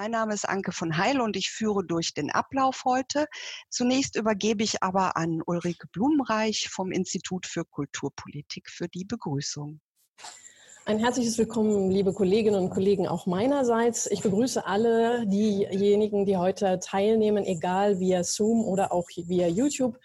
[0.00, 3.26] Mein Name ist Anke von Heil und ich führe durch den Ablauf heute.
[3.68, 9.82] Zunächst übergebe ich aber an Ulrike Blumenreich vom Institut für Kulturpolitik für die Begrüßung.
[10.90, 14.10] Ein herzliches Willkommen, liebe Kolleginnen und Kollegen, auch meinerseits.
[14.10, 20.00] Ich begrüße alle diejenigen, die heute teilnehmen, egal via Zoom oder auch via YouTube.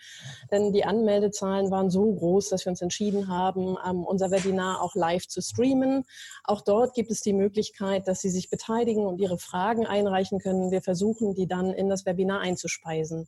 [0.52, 4.94] Denn die Anmeldezahlen waren so groß, dass wir uns entschieden haben, ähm, unser Webinar auch
[4.94, 6.06] live zu streamen.
[6.44, 10.70] Auch dort gibt es die Möglichkeit, dass Sie sich beteiligen und Ihre Fragen einreichen können.
[10.70, 13.28] Wir versuchen, die dann in das Webinar einzuspeisen.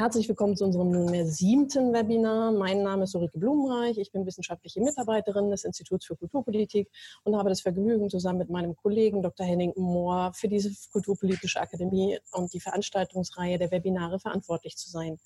[0.00, 2.52] Herzlich willkommen zu unserem nunmehr siebten Webinar.
[2.52, 3.98] Mein Name ist Ulrike Blumenreich.
[3.98, 6.88] Ich bin wissenschaftliche Mitarbeiterin des Instituts für Kulturpolitik
[7.24, 9.44] und habe das Vergnügen, zusammen mit meinem Kollegen Dr.
[9.44, 15.18] Henning Mohr für diese Kulturpolitische Akademie und die Veranstaltungsreihe der Webinare verantwortlich zu sein.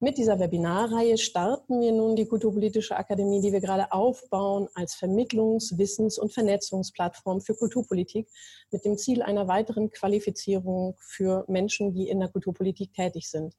[0.00, 5.78] Mit dieser Webinarreihe starten wir nun die Kulturpolitische Akademie, die wir gerade aufbauen als Vermittlungs-,
[5.78, 8.28] Wissens- und Vernetzungsplattform für Kulturpolitik
[8.70, 13.54] mit dem Ziel einer weiteren Qualifizierung für Menschen, die in der Kulturpolitik tätig sind.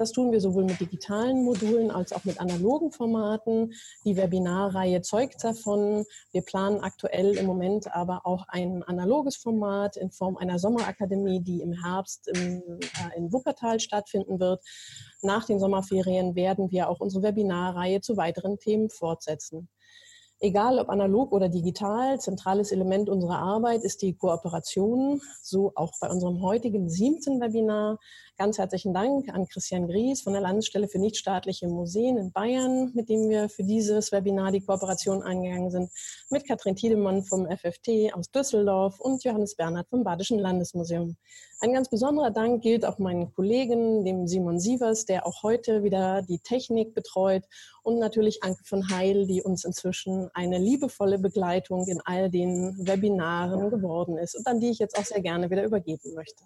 [0.00, 3.74] Das tun wir sowohl mit digitalen Modulen als auch mit analogen Formaten.
[4.06, 6.06] Die Webinarreihe zeugt davon.
[6.32, 11.60] Wir planen aktuell im Moment aber auch ein analoges Format in Form einer Sommerakademie, die
[11.60, 14.64] im Herbst im, äh, in Wuppertal stattfinden wird.
[15.20, 19.68] Nach den Sommerferien werden wir auch unsere Webinarreihe zu weiteren Themen fortsetzen.
[20.42, 26.08] Egal ob analog oder digital, zentrales Element unserer Arbeit ist die Kooperation, so auch bei
[26.08, 27.98] unserem heutigen siebten Webinar.
[28.38, 33.10] Ganz herzlichen Dank an Christian Gries von der Landesstelle für nichtstaatliche Museen in Bayern, mit
[33.10, 35.90] dem wir für dieses Webinar die Kooperation eingegangen sind,
[36.30, 41.16] mit Katrin Tiedemann vom FFT aus Düsseldorf und Johannes Bernhard vom Badischen Landesmuseum.
[41.62, 46.22] Ein ganz besonderer Dank gilt auch meinen Kollegen, dem Simon Sievers, der auch heute wieder
[46.22, 47.44] die Technik betreut
[47.90, 53.68] und natürlich Anke von Heil, die uns inzwischen eine liebevolle Begleitung in all den Webinaren
[53.70, 56.44] geworden ist und an die ich jetzt auch sehr gerne wieder übergeben möchte.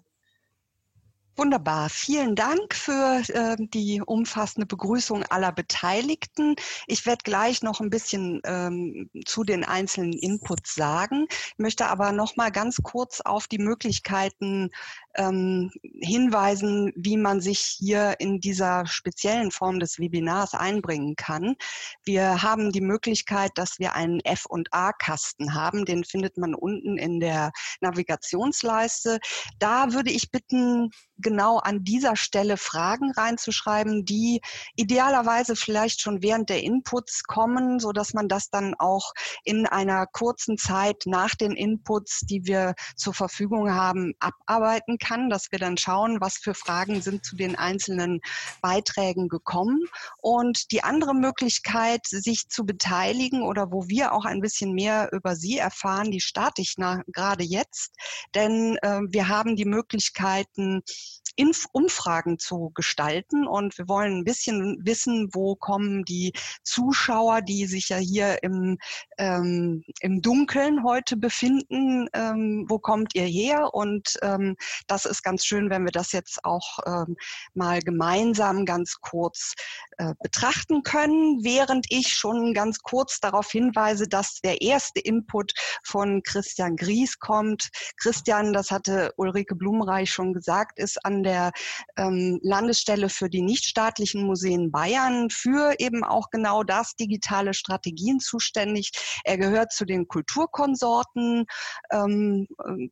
[1.37, 1.89] Wunderbar.
[1.89, 6.55] Vielen Dank für äh, die umfassende Begrüßung aller Beteiligten.
[6.87, 12.13] Ich werde gleich noch ein bisschen ähm, zu den einzelnen Inputs sagen, ich möchte aber
[12.13, 14.71] noch mal ganz kurz auf die Möglichkeiten
[15.17, 21.55] ähm, hinweisen, wie man sich hier in dieser speziellen Form des Webinars einbringen kann.
[22.03, 25.85] Wir haben die Möglichkeit, dass wir einen F&A-Kasten haben.
[25.85, 29.19] Den findet man unten in der Navigationsleiste.
[29.59, 34.41] Da würde ich bitten, genau an dieser Stelle Fragen reinzuschreiben, die
[34.75, 40.05] idealerweise vielleicht schon während der Inputs kommen, so dass man das dann auch in einer
[40.07, 45.77] kurzen Zeit nach den Inputs, die wir zur Verfügung haben, abarbeiten kann, dass wir dann
[45.77, 48.21] schauen, was für Fragen sind zu den einzelnen
[48.61, 49.79] Beiträgen gekommen.
[50.21, 55.35] Und die andere Möglichkeit, sich zu beteiligen oder wo wir auch ein bisschen mehr über
[55.35, 56.75] Sie erfahren, die starte ich
[57.07, 57.93] gerade jetzt,
[58.33, 60.81] denn äh, wir haben die Möglichkeiten,
[61.35, 63.47] Inf Umfragen zu gestalten.
[63.47, 66.33] Und wir wollen ein bisschen wissen, wo kommen die
[66.63, 68.77] Zuschauer, die sich ja hier im,
[69.17, 73.73] ähm, im Dunkeln heute befinden, ähm, wo kommt ihr her?
[73.73, 74.55] Und ähm,
[74.87, 77.15] das ist ganz schön, wenn wir das jetzt auch ähm,
[77.53, 79.53] mal gemeinsam ganz kurz
[79.97, 86.23] äh, betrachten können, während ich schon ganz kurz darauf hinweise, dass der erste Input von
[86.23, 87.69] Christian Gries kommt.
[87.97, 91.51] Christian, das hatte Ulrike Blumenreich schon gesagt, ist an der
[91.97, 98.91] ähm, Landesstelle für die nichtstaatlichen Museen Bayern für eben auch genau das, digitale Strategien zuständig.
[99.23, 101.45] Er gehört zu den Kulturkonsorten,
[101.91, 102.47] ähm,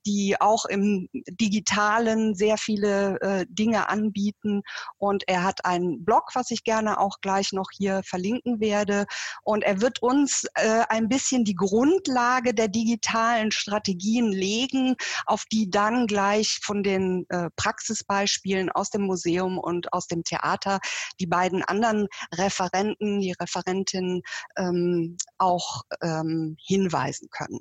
[0.06, 4.62] die auch im digitalen sehr viele äh, Dinge anbieten.
[4.98, 9.06] Und er hat einen Blog, was ich gerne auch gleich noch hier verlinken werde.
[9.44, 15.70] Und er wird uns äh, ein bisschen die Grundlage der digitalen Strategien legen, auf die
[15.70, 17.50] dann gleich von den äh,
[17.94, 20.80] Praxisbeispielen aus dem Museum und aus dem Theater
[21.20, 24.24] die beiden anderen Referenten, die Referentin
[24.58, 27.60] ähm, auch ähm, hinweisen können.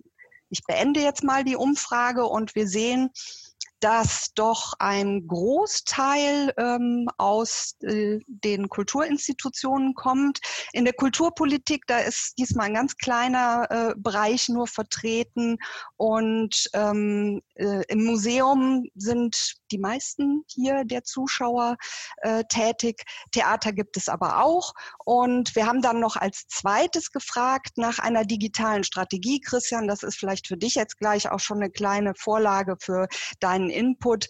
[0.49, 3.11] Ich beende jetzt mal die Umfrage und wir sehen,
[3.81, 10.39] dass doch ein Großteil ähm, aus äh, den Kulturinstitutionen kommt.
[10.73, 15.59] In der Kulturpolitik, da ist diesmal ein ganz kleiner äh, Bereich nur vertreten
[15.97, 21.77] und ähm, äh, im Museum sind die meisten hier der Zuschauer
[22.19, 23.03] äh, tätig.
[23.33, 24.75] Theater gibt es aber auch.
[25.05, 29.41] Und wir haben dann noch als zweites gefragt nach einer digitalen Strategie.
[29.41, 33.09] Christian, das ist vielleicht für dich jetzt gleich auch schon eine kleine Vorlage für
[33.53, 34.29] deinen Input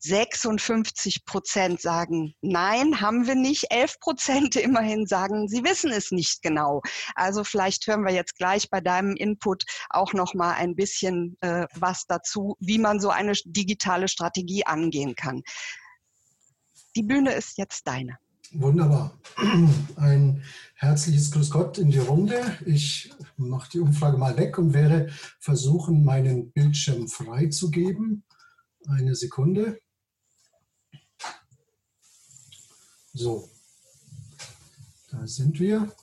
[0.00, 3.66] 56 Prozent sagen, nein, haben wir nicht.
[3.70, 6.82] 11 Prozent immerhin sagen, sie wissen es nicht genau.
[7.14, 11.66] Also vielleicht hören wir jetzt gleich bei deinem Input auch noch mal ein bisschen äh,
[11.74, 15.42] was dazu, wie man so eine digitale Strategie angehen kann.
[16.96, 18.18] Die Bühne ist jetzt deine.
[18.54, 19.16] Wunderbar.
[19.96, 20.42] Ein
[20.74, 22.58] herzliches Grüß Gott in die Runde.
[22.66, 28.24] Ich mache die Umfrage mal weg und werde versuchen, meinen Bildschirm freizugeben.
[28.88, 29.80] Eine Sekunde.
[33.14, 33.48] So,
[35.10, 35.94] da sind wir.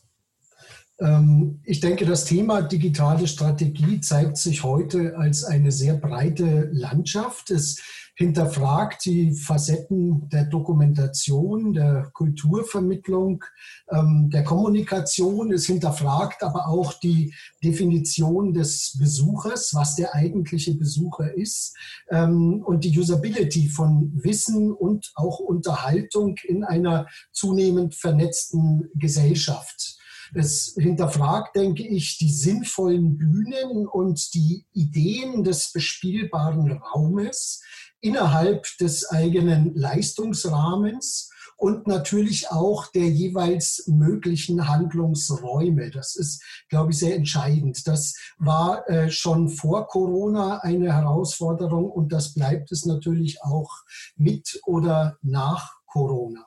[0.99, 7.51] Ähm, ich denke, das Thema digitale Strategie zeigt sich heute als eine sehr breite Landschaft.
[7.51, 7.81] Es
[8.19, 13.45] hinterfragt die Facetten der Dokumentation, der Kulturvermittlung,
[13.89, 15.53] ähm, der Kommunikation.
[15.53, 21.77] Es hinterfragt aber auch die Definition des Besuchers, was der eigentliche Besucher ist
[22.09, 29.97] ähm, und die Usability von Wissen und auch Unterhaltung in einer zunehmend vernetzten Gesellschaft.
[30.33, 37.61] Es hinterfragt, denke ich, die sinnvollen Bühnen und die Ideen des bespielbaren Raumes
[38.01, 41.29] innerhalb des eigenen Leistungsrahmens
[41.59, 45.91] und natürlich auch der jeweils möglichen Handlungsräume.
[45.91, 47.85] Das ist, glaube ich, sehr entscheidend.
[47.85, 53.69] Das war äh, schon vor Corona eine Herausforderung und das bleibt es natürlich auch
[54.15, 56.45] mit oder nach Corona.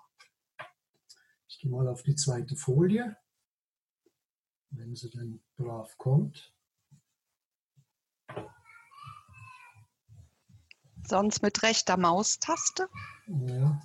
[1.47, 3.15] Ich gehe mal auf die zweite Folie
[4.73, 6.53] wenn sie denn brav kommt.
[11.05, 12.89] Sonst mit rechter Maustaste?
[13.27, 13.83] Ja,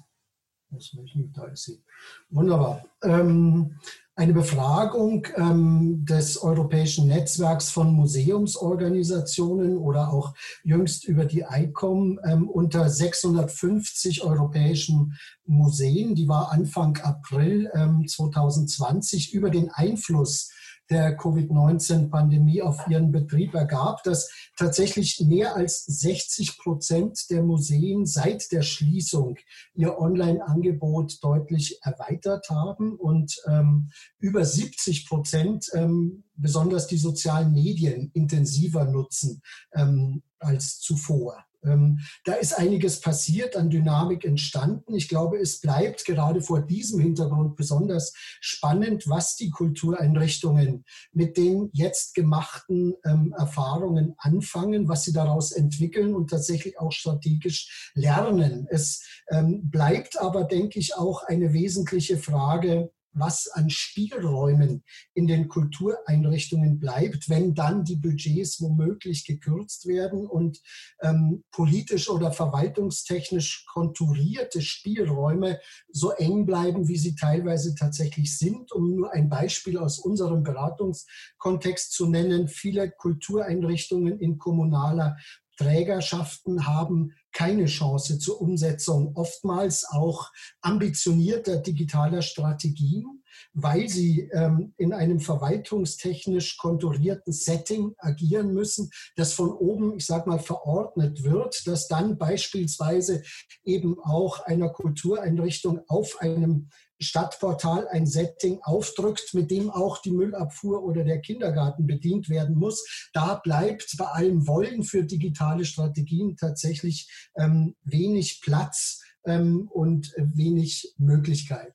[0.70, 1.84] das nicht, da ist sie.
[2.30, 2.86] Wunderbar.
[3.02, 3.80] Ähm,
[4.16, 12.50] eine Befragung ähm, des Europäischen Netzwerks von Museumsorganisationen oder auch jüngst über die ICOM ähm,
[12.50, 20.52] unter 650 europäischen Museen, die war Anfang April ähm, 2020, über den Einfluss
[20.90, 28.52] der Covid-19-Pandemie auf ihren Betrieb ergab, dass tatsächlich mehr als 60 Prozent der Museen seit
[28.52, 29.38] der Schließung
[29.74, 33.90] ihr Online-Angebot deutlich erweitert haben und ähm,
[34.20, 39.42] über 70 Prozent ähm, besonders die sozialen Medien intensiver nutzen
[39.74, 41.47] ähm, als zuvor.
[41.66, 44.96] Ähm, da ist einiges passiert, an Dynamik entstanden.
[44.96, 51.70] Ich glaube, es bleibt gerade vor diesem Hintergrund besonders spannend, was die Kultureinrichtungen mit den
[51.74, 58.68] jetzt gemachten ähm, Erfahrungen anfangen, was sie daraus entwickeln und tatsächlich auch strategisch lernen.
[58.70, 64.84] Es ähm, bleibt aber, denke ich, auch eine wesentliche Frage, was an Spielräumen
[65.14, 70.62] in den Kultureinrichtungen bleibt, wenn dann die Budgets womöglich gekürzt werden und
[71.02, 75.60] ähm, politisch oder verwaltungstechnisch konturierte Spielräume
[75.90, 78.72] so eng bleiben, wie sie teilweise tatsächlich sind.
[78.72, 85.18] Um nur ein Beispiel aus unserem Beratungskontext zu nennen, viele Kultureinrichtungen in kommunaler
[85.58, 90.32] Trägerschaften haben keine Chance zur Umsetzung oftmals auch
[90.62, 93.24] ambitionierter digitaler Strategien,
[93.54, 100.30] weil sie ähm, in einem verwaltungstechnisch konturierten Setting agieren müssen, das von oben, ich sage
[100.30, 103.24] mal, verordnet wird, das dann beispielsweise
[103.64, 106.70] eben auch einer Kultureinrichtung auf einem
[107.00, 113.10] Stadtportal ein Setting aufdrückt, mit dem auch die Müllabfuhr oder der Kindergarten bedient werden muss.
[113.14, 120.94] Da bleibt bei allem Wollen für digitale Strategien tatsächlich ähm, wenig Platz ähm, und wenig
[120.98, 121.74] Möglichkeit.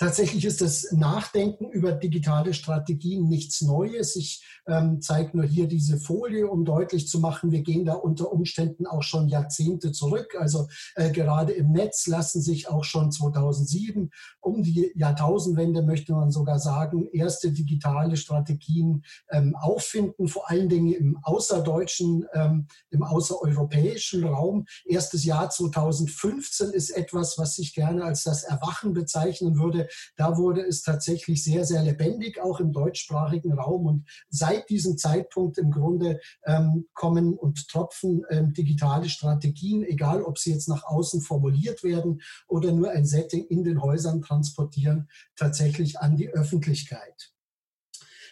[0.00, 4.16] Tatsächlich ist das Nachdenken über digitale Strategien nichts Neues.
[4.16, 8.32] Ich ähm, zeige nur hier diese Folie, um deutlich zu machen, wir gehen da unter
[8.32, 10.36] Umständen auch schon Jahrzehnte zurück.
[10.38, 16.30] Also äh, gerade im Netz lassen sich auch schon 2007 um die Jahrtausendwende, möchte man
[16.30, 24.24] sogar sagen, erste digitale Strategien ähm, auffinden, vor allen Dingen im außerdeutschen, ähm, im außereuropäischen
[24.24, 24.64] Raum.
[24.86, 30.62] Erstes Jahr 2015 ist etwas, was ich gerne als das Erwachen bezeichnen würde da wurde
[30.62, 33.86] es tatsächlich sehr, sehr lebendig, auch im deutschsprachigen Raum.
[33.86, 40.38] Und seit diesem Zeitpunkt im Grunde ähm, kommen und tropfen ähm, digitale Strategien, egal ob
[40.38, 45.98] sie jetzt nach außen formuliert werden oder nur ein Setting in den Häusern transportieren, tatsächlich
[45.98, 47.32] an die Öffentlichkeit.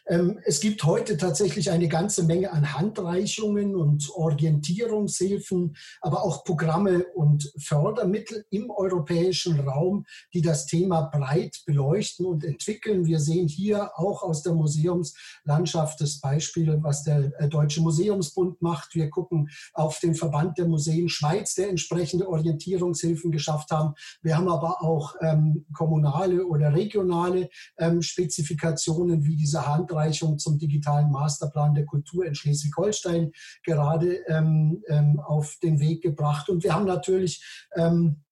[0.09, 7.05] Ähm, es gibt heute tatsächlich eine ganze Menge an Handreichungen und Orientierungshilfen, aber auch Programme
[7.15, 13.05] und Fördermittel im europäischen Raum, die das Thema breit beleuchten und entwickeln.
[13.05, 18.95] Wir sehen hier auch aus der Museumslandschaft das Beispiel, was der äh, Deutsche Museumsbund macht.
[18.95, 23.95] Wir gucken auf den Verband der Museen Schweiz, der entsprechende Orientierungshilfen geschafft haben.
[24.23, 29.67] Wir haben aber auch ähm, kommunale oder regionale ähm, Spezifikationen wie diese
[29.99, 33.33] Handreichung zum digitalen Masterplan der Kultur in Schleswig-Holstein
[33.65, 36.49] gerade ähm, ähm auf den Weg gebracht.
[36.49, 38.23] Und wir haben natürlich ähm,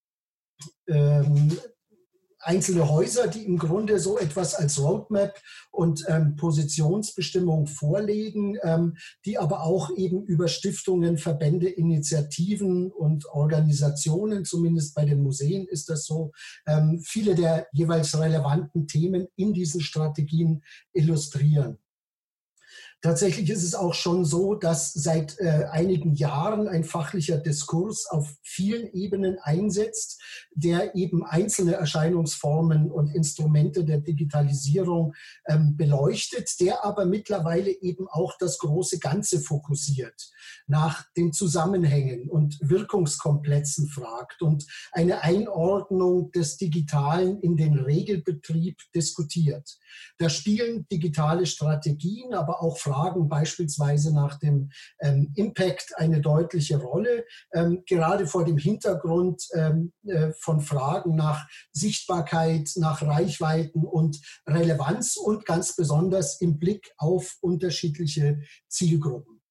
[0.87, 1.57] ähm,
[2.47, 5.37] einzelne Häuser, die im Grunde so etwas als Roadmap
[5.69, 14.45] und ähm, Positionsbestimmung vorlegen, ähm, die aber auch eben über Stiftungen, Verbände, Initiativen und Organisationen,
[14.45, 16.31] zumindest bei den Museen ist das so,
[16.65, 20.63] ähm, viele der jeweils relevanten Themen in diesen Strategien
[20.93, 21.77] illustrieren.
[23.03, 28.33] Tatsächlich ist es auch schon so, dass seit äh, einigen Jahren ein fachlicher Diskurs auf
[28.41, 30.19] vielen Ebenen einsetzt,
[30.55, 35.13] der eben einzelne Erscheinungsformen und Instrumente der Digitalisierung
[35.45, 40.31] ähm, beleuchtet, der aber mittlerweile eben auch das große Ganze fokussiert,
[40.65, 49.77] nach den Zusammenhängen und Wirkungskomplexen fragt und eine Einordnung des Digitalen in den Regelbetrieb diskutiert.
[50.17, 57.25] Da spielen digitale Strategien, aber auch Fragen beispielsweise nach dem ähm, Impact eine deutliche Rolle,
[57.53, 65.17] ähm, gerade vor dem Hintergrund ähm, äh, von Fragen nach Sichtbarkeit, nach Reichweiten und Relevanz
[65.17, 69.41] und ganz besonders im Blick auf unterschiedliche Zielgruppen.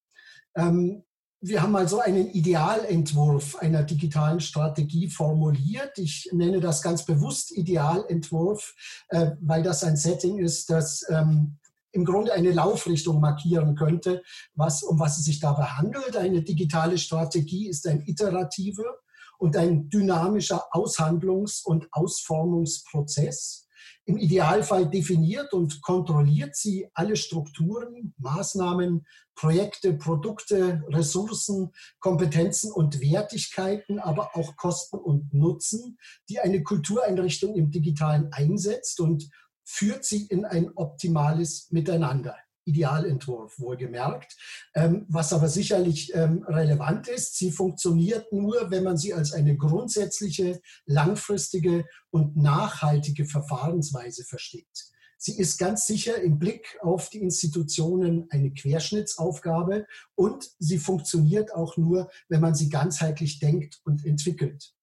[0.57, 1.05] Ähm,
[1.41, 5.99] wir haben also einen Idealentwurf einer digitalen Strategie formuliert.
[5.99, 8.75] Ich nenne das ganz bewusst Idealentwurf,
[9.11, 11.59] äh, weil das ein Setting ist, das ähm,
[11.97, 14.23] im Grunde eine Laufrichtung markieren könnte,
[14.55, 16.17] was, um was es sich dabei handelt.
[16.17, 18.99] Eine digitale Strategie ist ein iterativer
[19.39, 23.67] und ein dynamischer Aushandlungs- und Ausformungsprozess.
[24.05, 33.99] Im Idealfall definiert und kontrolliert sie alle Strukturen, Maßnahmen, Projekte, Produkte, Ressourcen, Kompetenzen und Wertigkeiten,
[33.99, 35.99] aber auch Kosten und Nutzen,
[36.29, 39.29] die eine Kultureinrichtung im Digitalen einsetzt und
[39.67, 42.37] führt sie in ein optimales Miteinander.
[42.67, 44.37] Idealentwurf wohlgemerkt.
[44.75, 49.57] Ähm, was aber sicherlich ähm, relevant ist, sie funktioniert nur, wenn man sie als eine
[49.57, 54.91] grundsätzliche, langfristige und nachhaltige Verfahrensweise versteht.
[55.19, 61.77] Sie ist ganz sicher im Blick auf die Institutionen eine Querschnittsaufgabe und sie funktioniert auch
[61.77, 64.76] nur, wenn man sie ganzheitlich denkt und entwickelt.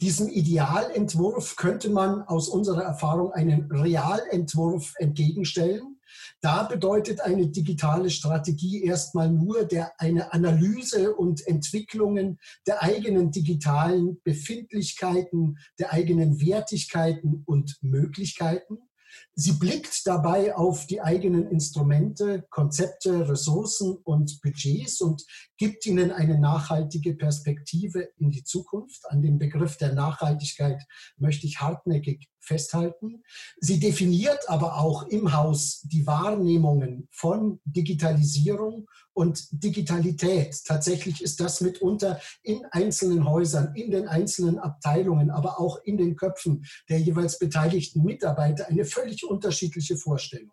[0.00, 5.98] Diesem Idealentwurf könnte man aus unserer Erfahrung einen Realentwurf entgegenstellen.
[6.40, 14.20] Da bedeutet eine digitale Strategie erstmal nur der, eine Analyse und Entwicklungen der eigenen digitalen
[14.22, 18.87] Befindlichkeiten, der eigenen Wertigkeiten und Möglichkeiten
[19.34, 25.24] Sie blickt dabei auf die eigenen Instrumente, Konzepte, Ressourcen und Budgets und
[25.56, 29.02] gibt ihnen eine nachhaltige Perspektive in die Zukunft.
[29.10, 30.82] An dem Begriff der Nachhaltigkeit
[31.16, 33.22] möchte ich hartnäckig festhalten.
[33.60, 40.64] Sie definiert aber auch im Haus die Wahrnehmungen von Digitalisierung und Digitalität.
[40.64, 46.16] Tatsächlich ist das mitunter in einzelnen Häusern, in den einzelnen Abteilungen, aber auch in den
[46.16, 50.52] Köpfen der jeweils beteiligten Mitarbeiter eine völlig unterschiedliche Vorstellung.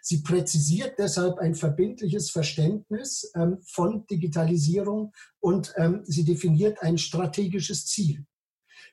[0.00, 7.86] Sie präzisiert deshalb ein verbindliches Verständnis ähm, von Digitalisierung und ähm, sie definiert ein strategisches
[7.86, 8.24] Ziel.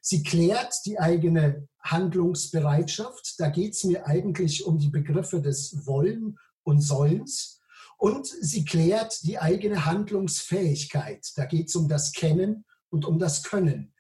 [0.02, 3.36] Sie klärt die eigene Handlungsbereitschaft.
[3.40, 7.62] Da geht es mir eigentlich um die Begriffe des Wollen und Sollens.
[7.98, 11.28] Und sie klärt die eigene Handlungsfähigkeit.
[11.36, 13.94] Da geht es um das Kennen und um das Können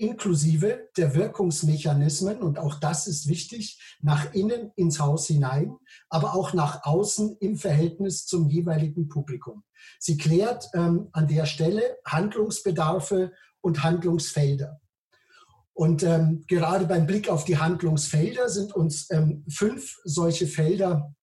[0.00, 5.76] inklusive der Wirkungsmechanismen, und auch das ist wichtig, nach innen ins Haus hinein,
[6.08, 9.62] aber auch nach außen im Verhältnis zum jeweiligen Publikum.
[9.98, 14.80] Sie klärt ähm, an der Stelle Handlungsbedarfe und Handlungsfelder.
[15.80, 21.14] Und ähm, gerade beim Blick auf die Handlungsfelder sind uns ähm, fünf solche Felder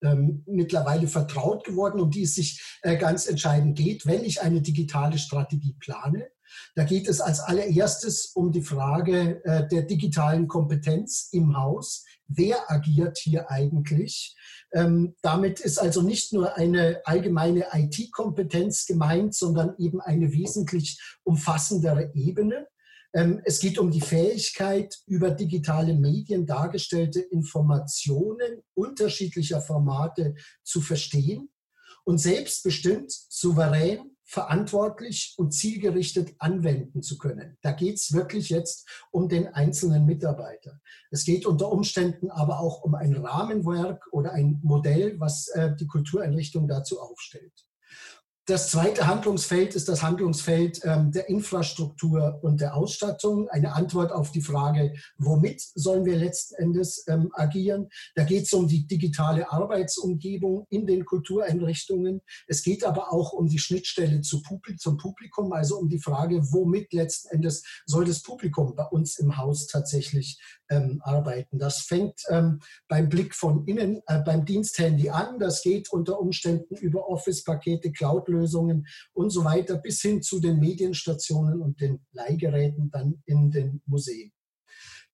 [0.00, 4.62] ähm, mittlerweile vertraut geworden, um die es sich äh, ganz entscheidend geht, wenn ich eine
[4.62, 6.28] digitale Strategie plane.
[6.76, 12.04] Da geht es als allererstes um die Frage äh, der digitalen Kompetenz im Haus.
[12.28, 14.36] Wer agiert hier eigentlich?
[14.72, 22.12] Ähm, damit ist also nicht nur eine allgemeine IT-Kompetenz gemeint, sondern eben eine wesentlich umfassendere
[22.14, 22.68] Ebene.
[23.14, 31.48] Ähm, es geht um die Fähigkeit, über digitale Medien dargestellte Informationen unterschiedlicher Formate zu verstehen
[32.04, 37.56] und selbstbestimmt, souverän verantwortlich und zielgerichtet anwenden zu können.
[37.62, 40.80] Da geht es wirklich jetzt um den einzelnen Mitarbeiter.
[41.10, 45.86] Es geht unter Umständen aber auch um ein Rahmenwerk oder ein Modell, was äh, die
[45.86, 47.65] Kultureinrichtung dazu aufstellt.
[48.48, 53.48] Das zweite Handlungsfeld ist das Handlungsfeld ähm, der Infrastruktur und der Ausstattung.
[53.48, 57.88] Eine Antwort auf die Frage, womit sollen wir letzten Endes ähm, agieren?
[58.14, 62.20] Da geht es um die digitale Arbeitsumgebung in den Kultureinrichtungen.
[62.46, 66.40] Es geht aber auch um die Schnittstelle zu Publik zum Publikum, also um die Frage,
[66.52, 70.38] womit letzten Endes soll das Publikum bei uns im Haus tatsächlich
[70.70, 71.58] ähm, arbeiten.
[71.58, 75.38] Das fängt ähm, beim Blick von innen, äh, beim Diensthandy an.
[75.38, 81.60] Das geht unter Umständen über Office-Pakete, Cloud-Lösungen und so weiter bis hin zu den Medienstationen
[81.60, 84.32] und den Leihgeräten dann in den Museen.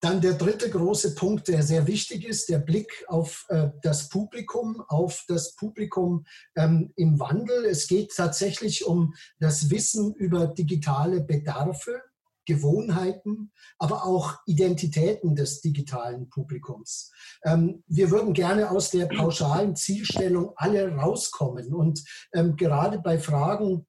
[0.02, 4.82] Dann der dritte große Punkt, der sehr wichtig ist, der Blick auf äh, das Publikum,
[4.88, 7.66] auf das Publikum ähm, im Wandel.
[7.66, 12.02] Es geht tatsächlich um das Wissen über digitale Bedarfe,
[12.46, 17.12] Gewohnheiten, aber auch Identitäten des digitalen Publikums.
[17.44, 23.86] Ähm, wir würden gerne aus der pauschalen Zielstellung alle rauskommen und ähm, gerade bei Fragen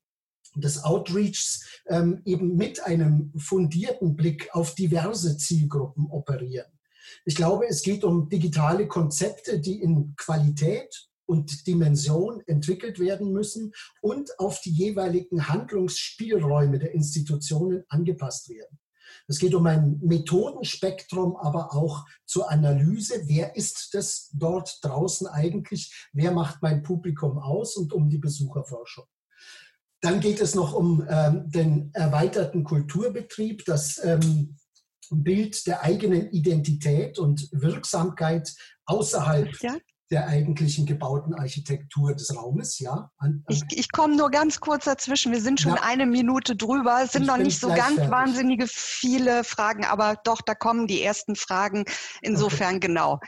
[0.55, 6.71] des Outreachs ähm, eben mit einem fundierten Blick auf diverse Zielgruppen operieren.
[7.25, 13.73] Ich glaube, es geht um digitale Konzepte, die in Qualität und Dimension entwickelt werden müssen
[14.01, 18.79] und auf die jeweiligen Handlungsspielräume der Institutionen angepasst werden.
[19.27, 26.09] Es geht um ein Methodenspektrum, aber auch zur Analyse, wer ist das dort draußen eigentlich,
[26.13, 29.05] wer macht mein Publikum aus und um die Besucherforschung.
[30.01, 34.57] Dann geht es noch um ähm, den erweiterten Kulturbetrieb, das ähm,
[35.09, 38.53] Bild der eigenen Identität und Wirksamkeit
[38.85, 39.77] außerhalb ja
[40.13, 42.77] der eigentlichen gebauten Architektur des Raumes.
[42.77, 45.31] Ja, an, an ich, ich komme nur ganz kurz dazwischen.
[45.31, 45.81] Wir sind schon ja.
[45.81, 46.99] eine Minute drüber.
[47.03, 48.11] Es sind noch nicht so ganz fertig.
[48.11, 51.85] wahnsinnige viele Fragen, aber doch, da kommen die ersten Fragen.
[52.21, 52.87] Insofern okay.
[52.87, 53.19] genau.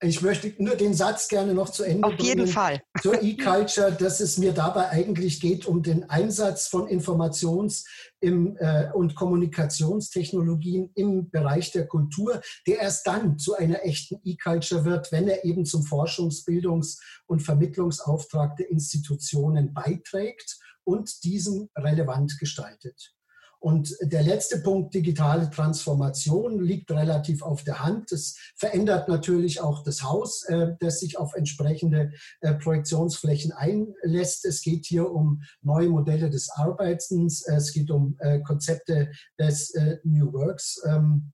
[0.00, 2.30] Ich möchte nur den Satz gerne noch zu Ende Auf bringen.
[2.30, 2.80] Auf jeden Fall.
[3.02, 7.84] Zur E-Culture, dass es mir dabei eigentlich geht um den Einsatz von Informations-
[8.20, 15.10] äh, und Kommunikationstechnologien im Bereich der Kultur, der erst dann zu einer echten E-Culture wird,
[15.10, 23.14] wenn er eben zum Forschungs-, Bildungs- und Vermittlungsauftrag der Institutionen beiträgt und diesen relevant gestaltet.
[23.60, 28.12] Und der letzte Punkt, digitale Transformation, liegt relativ auf der Hand.
[28.12, 34.44] Es verändert natürlich auch das Haus, äh, das sich auf entsprechende äh, Projektionsflächen einlässt.
[34.44, 37.46] Es geht hier um neue Modelle des Arbeitens.
[37.46, 39.72] Es geht um äh, Konzepte des
[40.04, 40.80] New Works.
[40.86, 41.32] Ähm,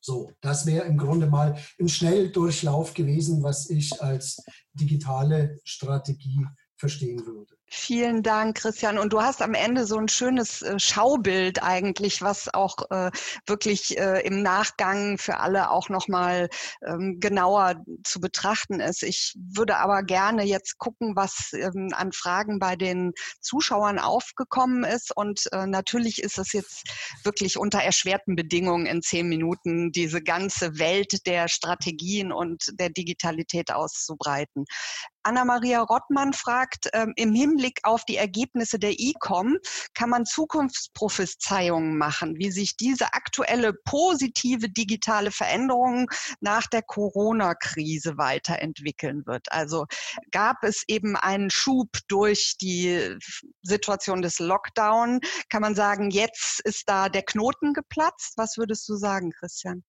[0.00, 4.42] so, das wäre im Grunde mal im Schnelldurchlauf gewesen, was ich als
[4.74, 6.44] digitale Strategie
[6.76, 7.54] verstehen würde.
[7.74, 8.98] Vielen Dank, Christian.
[8.98, 13.10] Und du hast am Ende so ein schönes äh, Schaubild eigentlich, was auch äh,
[13.46, 16.50] wirklich äh, im Nachgang für alle auch nochmal
[16.86, 19.02] ähm, genauer zu betrachten ist.
[19.02, 25.16] Ich würde aber gerne jetzt gucken, was ähm, an Fragen bei den Zuschauern aufgekommen ist.
[25.16, 26.84] Und natürlich ist es jetzt
[27.24, 33.72] wirklich unter erschwerten Bedingungen in zehn Minuten diese ganze Welt der Strategien und der Digitalität
[33.72, 34.64] auszubreiten.
[35.22, 39.56] Anna-Maria Rottmann fragt, ähm, im Hinblick auf die Ergebnisse der ICOM
[39.94, 49.24] kann man Zukunftsprophezeiungen machen, wie sich diese aktuelle positive digitale Veränderung nach der Corona-Krise weiterentwickeln
[49.26, 49.50] wird.
[49.50, 49.86] Also
[50.30, 53.16] gab es eben einen Schub durch die
[53.62, 55.20] Situation des Lockdown.
[55.48, 58.34] Kann man sagen, jetzt ist da der Knoten geplatzt?
[58.36, 59.84] Was würdest du sagen, Christian?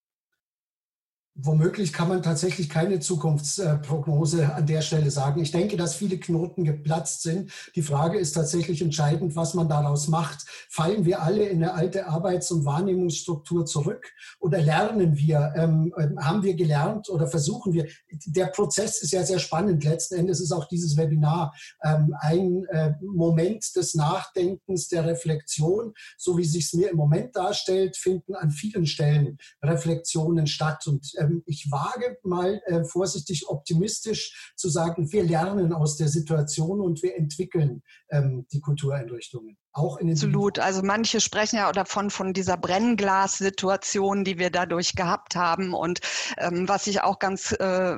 [1.36, 5.42] Womöglich kann man tatsächlich keine Zukunftsprognose an der Stelle sagen.
[5.42, 7.52] Ich denke, dass viele Knoten geplatzt sind.
[7.76, 10.46] Die Frage ist tatsächlich entscheidend, was man daraus macht.
[10.70, 16.20] Fallen wir alle in eine alte Arbeits- und Wahrnehmungsstruktur zurück oder lernen wir, ähm, ähm,
[16.24, 17.88] haben wir gelernt oder versuchen wir?
[18.28, 19.84] Der Prozess ist ja sehr spannend.
[19.84, 21.52] Letzten Endes ist auch dieses Webinar
[21.84, 25.96] ähm, ein äh, Moment des Nachdenkens, der Reflexion.
[26.16, 31.12] So wie sich es mir im Moment darstellt, finden an vielen Stellen Reflexionen statt und
[31.24, 37.02] ähm, ich wage mal äh, vorsichtig optimistisch zu sagen, wir lernen aus der Situation und
[37.02, 39.58] wir entwickeln ähm, die Kultureinrichtungen.
[39.74, 40.60] Auch in den Absolut.
[40.60, 45.74] Also manche sprechen ja davon von dieser Brennglas-Situation, die wir dadurch gehabt haben.
[45.74, 46.00] Und
[46.38, 47.96] ähm, was ich auch ganz äh,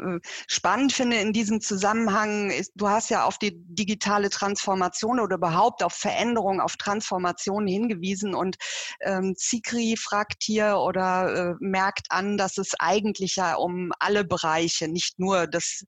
[0.48, 5.84] spannend finde in diesem Zusammenhang ist, du hast ja auf die digitale Transformation oder überhaupt
[5.84, 8.36] auf Veränderung, auf Transformation hingewiesen.
[8.36, 8.56] Und
[9.02, 14.88] ähm, Zikri fragt hier oder äh, merkt an, dass es eigentlich ja um alle Bereiche,
[14.88, 15.84] nicht nur das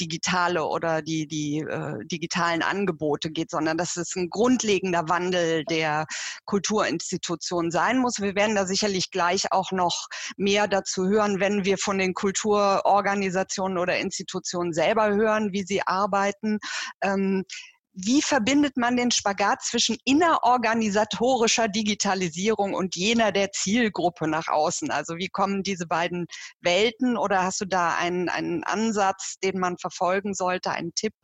[0.00, 6.06] Digitale oder die, die äh, digitalen Angebote geht, sondern dass es ein grundlegender Wandel der
[6.44, 8.20] Kulturinstitutionen sein muss.
[8.20, 13.78] Wir werden da sicherlich gleich auch noch mehr dazu hören, wenn wir von den Kulturorganisationen
[13.78, 16.58] oder Institutionen selber hören, wie sie arbeiten.
[17.02, 17.44] Ähm,
[17.94, 24.90] wie verbindet man den Spagat zwischen innerorganisatorischer Digitalisierung und jener der Zielgruppe nach außen?
[24.90, 26.26] Also wie kommen diese beiden
[26.60, 31.14] Welten oder hast du da einen, einen Ansatz, den man verfolgen sollte, einen Tipp?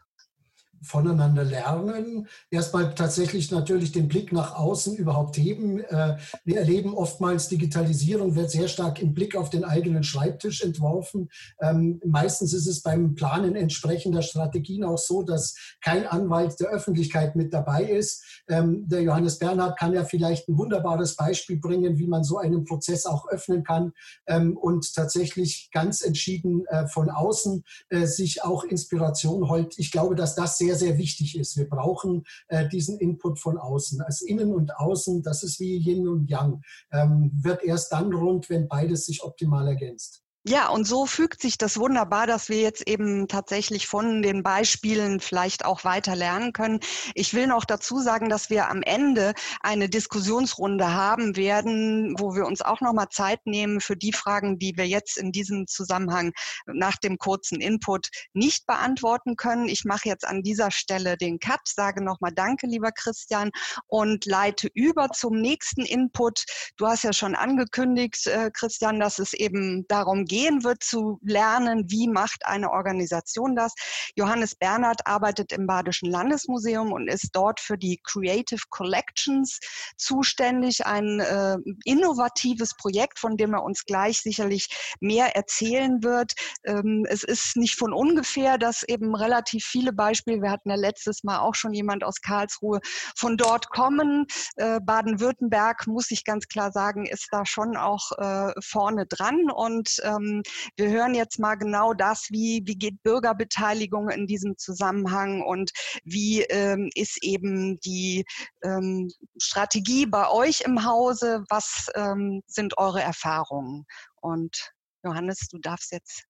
[0.83, 2.27] Voneinander lernen.
[2.51, 5.81] Erstmal tatsächlich natürlich den Blick nach außen überhaupt heben.
[5.81, 11.29] Äh, wir erleben oftmals, Digitalisierung wird sehr stark im Blick auf den eigenen Schreibtisch entworfen.
[11.61, 17.37] Ähm, meistens ist es beim Planen entsprechender Strategien auch so, dass kein Anwalt der Öffentlichkeit
[17.37, 18.43] mit dabei ist.
[18.49, 22.65] Ähm, der Johannes Bernhard kann ja vielleicht ein wunderbares Beispiel bringen, wie man so einen
[22.65, 23.93] Prozess auch öffnen kann
[24.27, 29.79] ähm, und tatsächlich ganz entschieden äh, von außen äh, sich auch Inspiration holt.
[29.79, 31.57] Ich glaube, dass das sehr sehr, sehr wichtig ist.
[31.57, 34.01] Wir brauchen äh, diesen Input von außen.
[34.03, 38.49] Als Innen und Außen, das ist wie Yin und Yang, ähm, wird erst dann rund,
[38.51, 40.23] wenn beides sich optimal ergänzt.
[40.47, 45.21] Ja, und so fügt sich das wunderbar, dass wir jetzt eben tatsächlich von den Beispielen
[45.21, 46.81] vielleicht auch weiter lernen können.
[47.15, 52.47] Ich will noch dazu sagen, dass wir am Ende eine Diskussionsrunde haben werden, wo wir
[52.47, 56.33] uns auch nochmal Zeit nehmen für die Fragen, die wir jetzt in diesem Zusammenhang
[56.65, 59.69] nach dem kurzen Input nicht beantworten können.
[59.69, 63.51] Ich mache jetzt an dieser Stelle den Cut, sage nochmal Danke, lieber Christian,
[63.89, 66.47] und leite über zum nächsten Input.
[66.79, 71.91] Du hast ja schon angekündigt, äh, Christian, dass es eben darum gehen wird, zu lernen,
[71.91, 73.75] wie macht eine Organisation das.
[74.15, 79.59] Johannes Bernhard arbeitet im Badischen Landesmuseum und ist dort für die Creative Collections
[79.97, 80.87] zuständig.
[80.87, 84.69] Ein äh, innovatives Projekt, von dem er uns gleich sicherlich
[85.01, 86.35] mehr erzählen wird.
[86.65, 91.25] Ähm, es ist nicht von ungefähr, dass eben relativ viele Beispiele, wir hatten ja letztes
[91.25, 92.79] Mal auch schon jemand aus Karlsruhe,
[93.17, 94.27] von dort kommen.
[94.55, 99.99] Äh, Baden-Württemberg, muss ich ganz klar sagen, ist da schon auch äh, vorne dran und
[100.05, 100.43] äh, ähm,
[100.77, 105.71] wir hören jetzt mal genau das, wie, wie geht Bürgerbeteiligung in diesem Zusammenhang und
[106.05, 108.25] wie ähm, ist eben die
[108.63, 113.87] ähm, Strategie bei euch im Hause, was ähm, sind eure Erfahrungen?
[114.21, 114.73] Und
[115.05, 116.25] Johannes, du darfst jetzt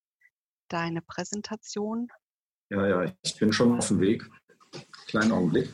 [0.68, 2.09] deine Präsentation.
[2.70, 4.24] Ja, ja, ich bin schon auf dem Weg.
[5.07, 5.68] Kleinen Augenblick.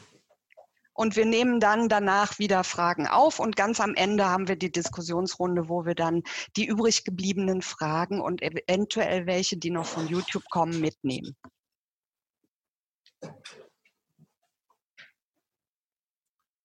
[0.96, 4.72] Und wir nehmen dann danach wieder Fragen auf und ganz am Ende haben wir die
[4.72, 6.22] Diskussionsrunde, wo wir dann
[6.56, 11.36] die übrig gebliebenen Fragen und eventuell welche, die noch von YouTube kommen, mitnehmen.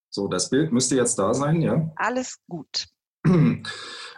[0.09, 1.91] So, das Bild müsste jetzt da sein, ja?
[1.95, 2.87] Alles gut.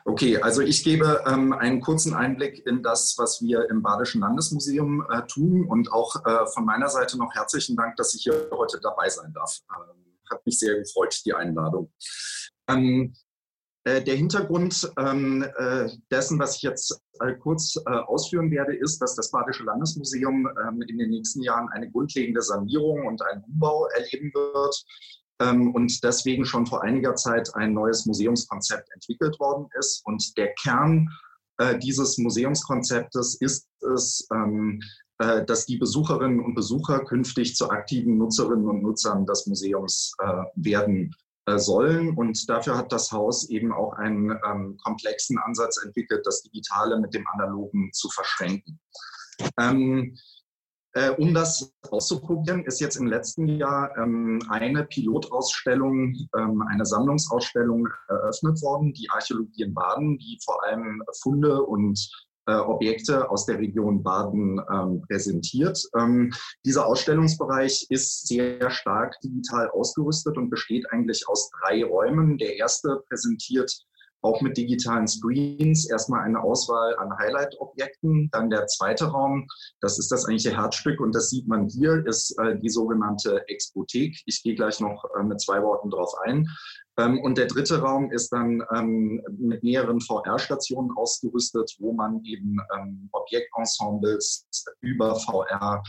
[0.05, 5.05] Okay, also ich gebe ähm, einen kurzen Einblick in das, was wir im Badischen Landesmuseum
[5.09, 8.81] äh, tun und auch äh, von meiner Seite noch herzlichen Dank, dass ich hier heute
[8.81, 9.59] dabei sein darf.
[9.69, 11.93] Ähm, hat mich sehr gefreut, die Einladung.
[12.67, 13.13] Ähm,
[13.85, 18.99] äh, der Hintergrund ähm, äh, dessen, was ich jetzt äh, kurz äh, ausführen werde, ist,
[18.99, 23.87] dass das Badische Landesmuseum ähm, in den nächsten Jahren eine grundlegende Sanierung und einen Umbau
[23.87, 24.85] erleben wird
[25.39, 30.01] und deswegen schon vor einiger Zeit ein neues Museumskonzept entwickelt worden ist.
[30.05, 31.09] Und der Kern
[31.57, 34.81] äh, dieses Museumskonzeptes ist es, ähm,
[35.19, 40.43] äh, dass die Besucherinnen und Besucher künftig zu aktiven Nutzerinnen und Nutzern des Museums äh,
[40.55, 41.15] werden
[41.57, 42.15] sollen.
[42.15, 47.13] Und dafür hat das Haus eben auch einen ähm, komplexen Ansatz entwickelt, das Digitale mit
[47.13, 48.79] dem Analogen zu verschränken.
[50.95, 57.87] Äh, um das auszuprobieren, ist jetzt im letzten Jahr ähm, eine Pilotausstellung, ähm, eine Sammlungsausstellung
[58.07, 61.99] eröffnet worden, die Archäologie in Baden, die vor allem Funde und
[62.45, 65.81] äh, Objekte aus der Region Baden ähm, präsentiert.
[65.97, 66.31] Ähm,
[66.65, 72.37] dieser Ausstellungsbereich ist sehr stark digital ausgerüstet und besteht eigentlich aus drei Räumen.
[72.37, 73.73] Der erste präsentiert
[74.23, 78.29] auch mit digitalen Screens erstmal eine Auswahl an Highlight-Objekten.
[78.31, 79.47] Dann der zweite Raum,
[79.81, 84.17] das ist das eigentliche Herzstück und das sieht man hier, ist äh, die sogenannte Expothek.
[84.25, 86.47] Ich gehe gleich noch äh, mit zwei Worten drauf ein.
[86.97, 92.57] Ähm, und der dritte Raum ist dann ähm, mit mehreren VR-Stationen ausgerüstet, wo man eben
[92.77, 94.47] ähm, Objektensembles
[94.81, 95.83] über VR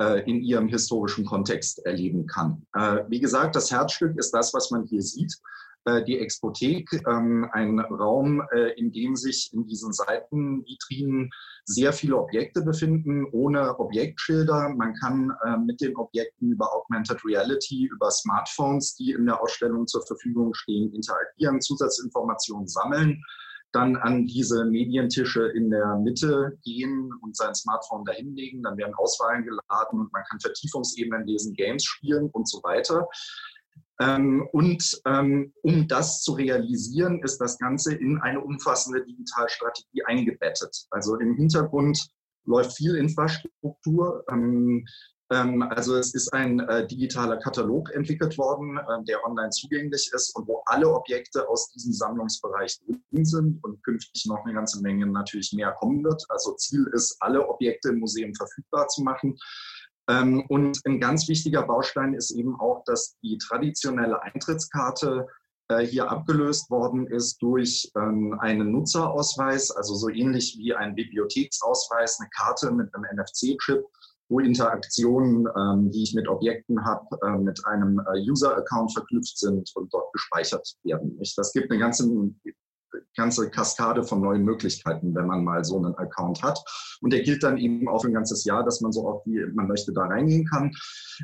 [0.00, 2.66] äh, in ihrem historischen Kontext erleben kann.
[3.08, 5.34] Wie gesagt, das Herzstück ist das, was man hier sieht.
[5.86, 8.42] Äh, die Expothek, ähm, ein Raum,
[8.76, 11.30] in dem sich in diesen Seitenvitrinen
[11.64, 14.74] sehr viele Objekte befinden, ohne Objektschilder.
[14.76, 15.32] Man kann
[15.66, 20.92] mit den Objekten über Augmented Reality, über Smartphones, die in der Ausstellung zur Verfügung stehen,
[20.94, 23.20] interagieren, Zusatzinformationen sammeln
[23.76, 28.62] dann an diese Medientische in der Mitte gehen und sein Smartphone dahinlegen.
[28.62, 33.06] Dann werden Auswahlen geladen und man kann Vertiefungsebenen lesen, Games spielen und so weiter.
[34.00, 40.86] Ähm, und ähm, um das zu realisieren, ist das Ganze in eine umfassende Digitalstrategie eingebettet.
[40.90, 42.08] Also im Hintergrund
[42.44, 44.24] läuft viel Infrastruktur.
[44.30, 44.84] Ähm,
[45.28, 50.46] also es ist ein äh, digitaler Katalog entwickelt worden, äh, der online zugänglich ist und
[50.46, 55.52] wo alle Objekte aus diesem Sammlungsbereich drin sind und künftig noch eine ganze Menge natürlich
[55.52, 56.24] mehr kommen wird.
[56.28, 59.36] Also Ziel ist, alle Objekte im Museum verfügbar zu machen.
[60.08, 65.26] Ähm, und ein ganz wichtiger Baustein ist eben auch, dass die traditionelle Eintrittskarte
[65.68, 72.20] äh, hier abgelöst worden ist durch ähm, einen Nutzerausweis, also so ähnlich wie ein Bibliotheksausweis,
[72.20, 73.84] eine Karte mit einem NFC-Chip,
[74.28, 79.70] wo Interaktionen, ähm, die ich mit Objekten habe, äh, mit einem äh, User-Account verknüpft sind
[79.74, 81.18] und dort gespeichert werden.
[81.36, 82.04] Das gibt eine ganze,
[83.16, 86.58] ganze Kaskade von neuen Möglichkeiten, wenn man mal so einen Account hat.
[87.00, 89.44] Und der gilt dann eben auch für ein ganzes Jahr, dass man so oft wie
[89.54, 90.72] man möchte da reingehen kann.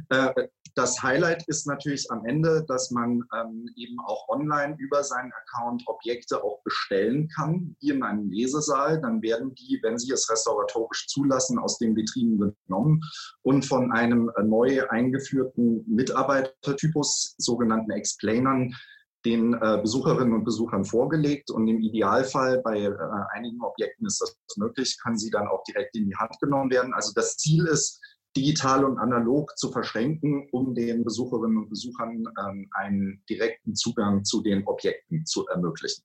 [0.08, 5.30] Äh, das Highlight ist natürlich am Ende, dass man ähm, eben auch online über seinen
[5.32, 9.00] Account Objekte auch bestellen kann, hier in einem Lesesaal.
[9.00, 13.02] Dann werden die, wenn sie es restauratorisch zulassen, aus den Vitrinen genommen
[13.42, 18.74] und von einem äh, neu eingeführten Mitarbeitertypus, sogenannten Explainern,
[19.24, 21.50] den äh, Besucherinnen und Besuchern vorgelegt.
[21.50, 22.92] Und im Idealfall, bei äh,
[23.30, 26.92] einigen Objekten ist das möglich, kann sie dann auch direkt in die Hand genommen werden.
[26.94, 28.00] Also das Ziel ist,
[28.36, 34.42] digital und analog zu verschränken, um den Besucherinnen und Besuchern ähm, einen direkten Zugang zu
[34.42, 36.04] den Objekten zu ermöglichen.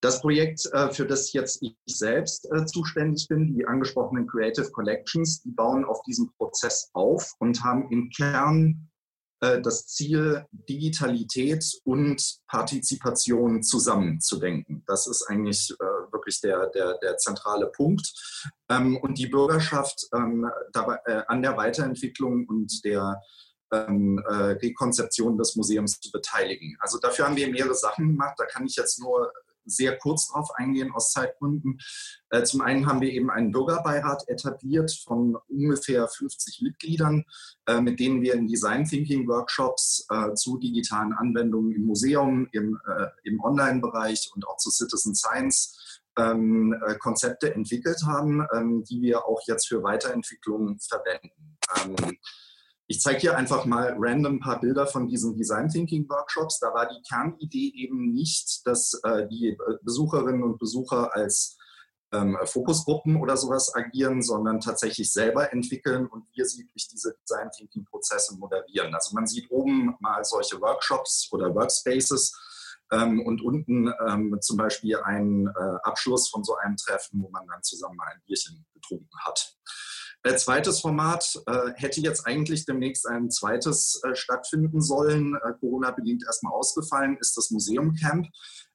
[0.00, 5.42] Das Projekt, äh, für das jetzt ich selbst äh, zuständig bin, die angesprochenen Creative Collections,
[5.42, 8.89] die bauen auf diesem Prozess auf und haben im Kern
[9.40, 14.84] das Ziel, Digitalität und Partizipation zusammenzudenken.
[14.86, 18.12] Das ist eigentlich äh, wirklich der, der, der zentrale Punkt.
[18.68, 23.20] Ähm, und die Bürgerschaft ähm, dabei, äh, an der Weiterentwicklung und der
[23.72, 26.76] ähm, Rekonzeption des Museums zu beteiligen.
[26.80, 28.34] Also dafür haben wir mehrere Sachen gemacht.
[28.36, 29.32] Da kann ich jetzt nur
[29.64, 31.78] sehr kurz drauf eingehen aus Zeitgründen.
[32.30, 37.24] Äh, zum einen haben wir eben einen Bürgerbeirat etabliert von ungefähr 50 Mitgliedern,
[37.66, 42.78] äh, mit denen wir in Design Thinking Workshops äh, zu digitalen Anwendungen im Museum, im,
[43.24, 49.40] im Online-Bereich und auch zu Citizen Science ähm, Konzepte entwickelt haben, ähm, die wir auch
[49.46, 51.58] jetzt für Weiterentwicklung verwenden.
[51.84, 52.18] Ähm,
[52.90, 56.58] ich zeige hier einfach mal random ein paar Bilder von diesen Design Thinking Workshops.
[56.58, 61.56] Da war die Kernidee eben nicht, dass äh, die Besucherinnen und Besucher als
[62.12, 67.48] ähm, Fokusgruppen oder sowas agieren, sondern tatsächlich selber entwickeln und wir sie durch diese Design
[67.56, 68.92] Thinking Prozesse moderieren.
[68.92, 72.36] Also man sieht oben mal solche Workshops oder Workspaces
[72.90, 77.46] ähm, und unten ähm, zum Beispiel einen äh, Abschluss von so einem Treffen, wo man
[77.46, 79.54] dann zusammen mal ein Bierchen getrunken hat.
[80.22, 85.34] Äh, zweites Format äh, hätte jetzt eigentlich demnächst ein zweites äh, stattfinden sollen.
[85.34, 88.26] Äh, Corona-bedingt erstmal ausgefallen, ist das Museum Camp.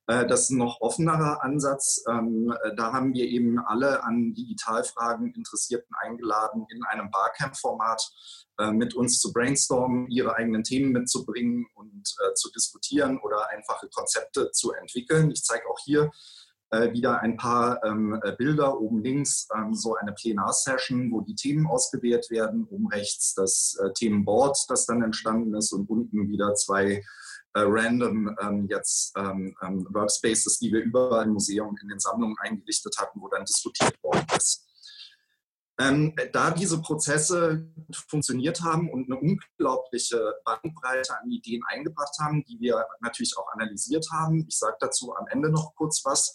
[0.07, 2.03] Äh, das ist ein noch offenerer Ansatz.
[2.09, 8.11] Ähm, äh, da haben wir eben alle an Digitalfragen Interessierten eingeladen, in einem Barcamp-Format
[8.71, 14.71] mit uns zu brainstormen, ihre eigenen Themen mitzubringen und zu diskutieren oder einfache Konzepte zu
[14.71, 15.29] entwickeln.
[15.29, 16.09] Ich zeige auch hier
[16.75, 18.79] äh, wieder ein paar ähm, äh, Bilder.
[18.79, 22.65] Oben links ähm, so eine Plenarsession, wo die Themen ausgewählt werden.
[22.65, 25.71] Oben rechts das äh, Themenboard, das dann entstanden ist.
[25.71, 27.03] Und unten wieder zwei
[27.53, 32.35] äh, random ähm, jetzt ähm, ähm, Workspaces, die wir überall im Museum in den Sammlungen
[32.39, 34.65] eingerichtet hatten, wo dann diskutiert worden ist.
[35.77, 37.67] Ähm, da diese Prozesse
[38.07, 44.07] funktioniert haben und eine unglaubliche Bandbreite an Ideen eingebracht haben, die wir natürlich auch analysiert
[44.11, 46.33] haben, ich sage dazu am Ende noch kurz was,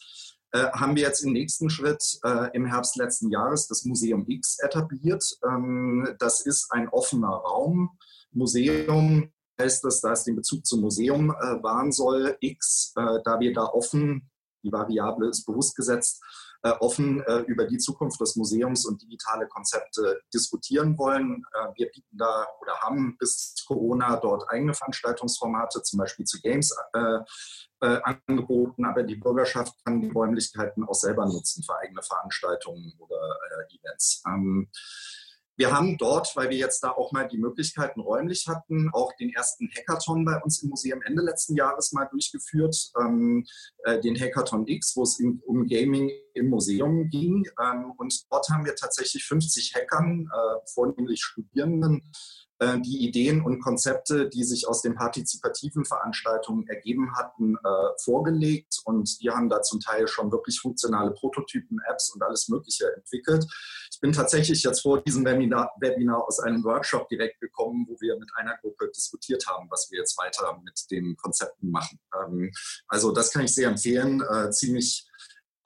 [0.53, 4.59] äh, haben wir jetzt im nächsten Schritt äh, im Herbst letzten Jahres das Museum X
[4.61, 5.25] etabliert.
[5.47, 7.97] Ähm, das ist ein offener Raum.
[8.33, 12.37] Museum heißt das, da es den Bezug zum Museum äh, wahren soll.
[12.41, 14.31] X, äh, da wir da offen,
[14.63, 16.23] die Variable ist bewusst gesetzt,
[16.81, 21.43] offen äh, über die Zukunft des Museums und digitale Konzepte diskutieren wollen.
[21.55, 26.75] Äh, wir bieten da oder haben bis Corona dort eigene Veranstaltungsformate, zum Beispiel zu Games
[27.81, 33.39] angeboten, aber die Bürgerschaft kann die Räumlichkeiten auch selber nutzen für eigene Veranstaltungen oder
[33.71, 34.23] Events.
[35.61, 39.29] Wir haben dort, weil wir jetzt da auch mal die Möglichkeiten räumlich hatten, auch den
[39.29, 43.45] ersten Hackathon bei uns im Museum Ende letzten Jahres mal durchgeführt, ähm,
[43.85, 47.45] äh, den Hackathon X, wo es in, um Gaming im Museum ging.
[47.63, 52.11] Ähm, und dort haben wir tatsächlich 50 Hackern, äh, vornehmlich Studierenden,
[52.61, 58.81] die Ideen und Konzepte, die sich aus den partizipativen Veranstaltungen ergeben hatten, äh, vorgelegt.
[58.85, 63.47] Und die haben da zum Teil schon wirklich funktionale Prototypen, Apps und alles Mögliche entwickelt.
[63.91, 68.19] Ich bin tatsächlich jetzt vor diesem Webinar, Webinar aus einem Workshop direkt gekommen, wo wir
[68.19, 71.99] mit einer Gruppe diskutiert haben, was wir jetzt weiter mit den Konzepten machen.
[72.15, 72.51] Ähm,
[72.89, 74.21] also das kann ich sehr empfehlen.
[74.21, 75.07] Äh, ziemlich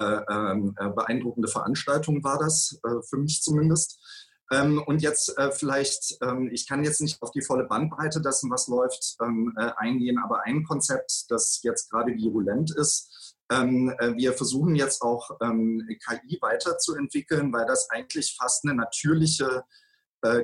[0.01, 4.01] ähm, beeindruckende Veranstaltung war das, für mich zumindest.
[4.55, 8.51] Ähm, und jetzt äh, vielleicht, ähm, ich kann jetzt nicht auf die volle Bandbreite dessen,
[8.51, 13.65] was läuft, ähm, äh, eingehen, aber ein Konzept, das jetzt gerade virulent ist, äh,
[14.17, 19.65] wir versuchen jetzt auch KI weiterzuentwickeln, weil das eigentlich fast eine natürliche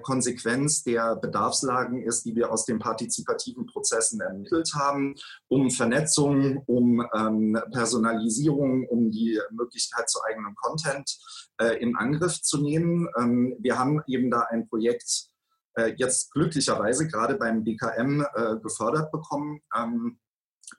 [0.03, 5.15] Konsequenz der Bedarfslagen ist, die wir aus den partizipativen Prozessen ermittelt haben,
[5.49, 11.19] um Vernetzung, um ähm, Personalisierung, um die Möglichkeit zu eigenem Content
[11.61, 13.09] äh, in Angriff zu nehmen.
[13.19, 15.31] Ähm, wir haben eben da ein Projekt
[15.75, 20.19] äh, jetzt glücklicherweise gerade beim BKM äh, gefördert bekommen, ähm,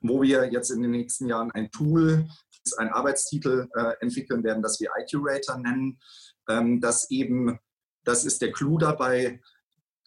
[0.00, 2.28] wo wir jetzt in den nächsten Jahren ein Tool,
[2.78, 5.98] ein Arbeitstitel äh, entwickeln werden, das wir iCurator nennen,
[6.48, 7.58] ähm, das eben
[8.04, 9.40] das ist der Clou dabei,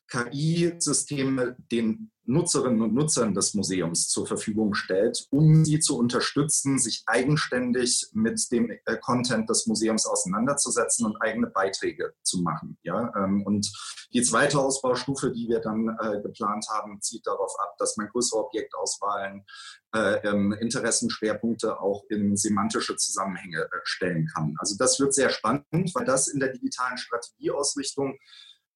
[0.08, 7.03] KI-Systeme den Nutzerinnen und Nutzern des Museums zur Verfügung stellt, um sie zu unterstützen, sich
[7.05, 12.77] eigenständig mit dem äh, Content des Museums auseinanderzusetzen und eigene Beiträge zu machen.
[12.83, 13.13] Ja?
[13.15, 13.71] Ähm, und
[14.13, 18.45] die zweite Ausbaustufe, die wir dann äh, geplant haben, zieht darauf ab, dass man größere
[18.45, 19.45] Objektauswahlen,
[19.93, 24.55] äh, ähm, Interessenschwerpunkte auch in semantische Zusammenhänge stellen kann.
[24.59, 28.17] Also das wird sehr spannend, weil das in der digitalen Strategieausrichtung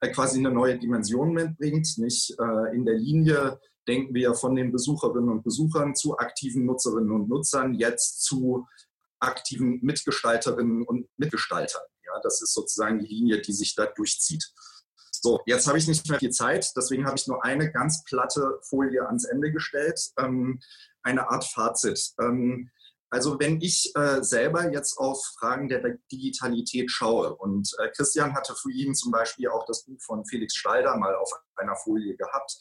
[0.08, 1.98] quasi eine neue Dimension mitbringt.
[1.98, 7.12] Nicht äh, in der Linie denken wir von den Besucherinnen und Besuchern zu aktiven Nutzerinnen
[7.12, 8.68] und Nutzern, jetzt zu
[9.20, 11.82] aktiven Mitgestalterinnen und Mitgestaltern.
[12.06, 14.54] Ja, das ist sozusagen die Linie, die sich da durchzieht.
[15.12, 18.60] So, jetzt habe ich nicht mehr viel Zeit, deswegen habe ich nur eine ganz platte
[18.62, 20.60] Folie ans Ende gestellt, ähm,
[21.04, 22.14] eine Art Fazit.
[22.22, 22.70] Ähm,
[23.10, 28.56] also wenn ich äh, selber jetzt auf Fragen der Digitalität schaue und äh, Christian hatte
[28.56, 32.58] für ihn zum Beispiel auch das Buch von Felix Stalder mal auf einer Folie gehabt,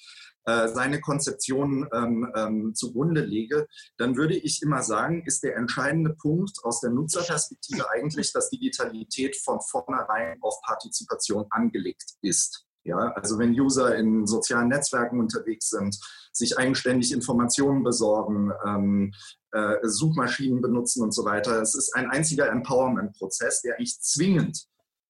[0.48, 6.14] äh, seine Konzeption ähm, ähm, zugrunde lege, dann würde ich immer sagen, ist der entscheidende
[6.14, 12.67] Punkt aus der Nutzerperspektive eigentlich, dass Digitalität von vornherein auf Partizipation angelegt ist.
[12.88, 15.98] Ja, also wenn User in sozialen Netzwerken unterwegs sind,
[16.32, 19.12] sich eigenständig Informationen besorgen, ähm,
[19.52, 21.60] äh, Suchmaschinen benutzen und so weiter.
[21.60, 24.66] Es ist ein einziger Empowerment-Prozess, der eigentlich zwingend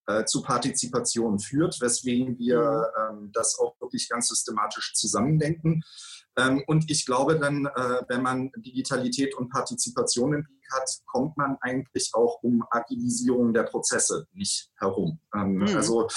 [0.06, 5.82] äh, zu Partizipation führt, weswegen wir ähm, das auch wirklich ganz systematisch zusammendenken.
[6.36, 11.36] Ähm, und ich glaube dann, äh, wenn man Digitalität und Partizipation im Blick hat, kommt
[11.36, 15.20] man eigentlich auch um Agilisierung der Prozesse nicht herum.
[15.34, 15.76] Ähm, mhm.
[15.76, 16.08] Also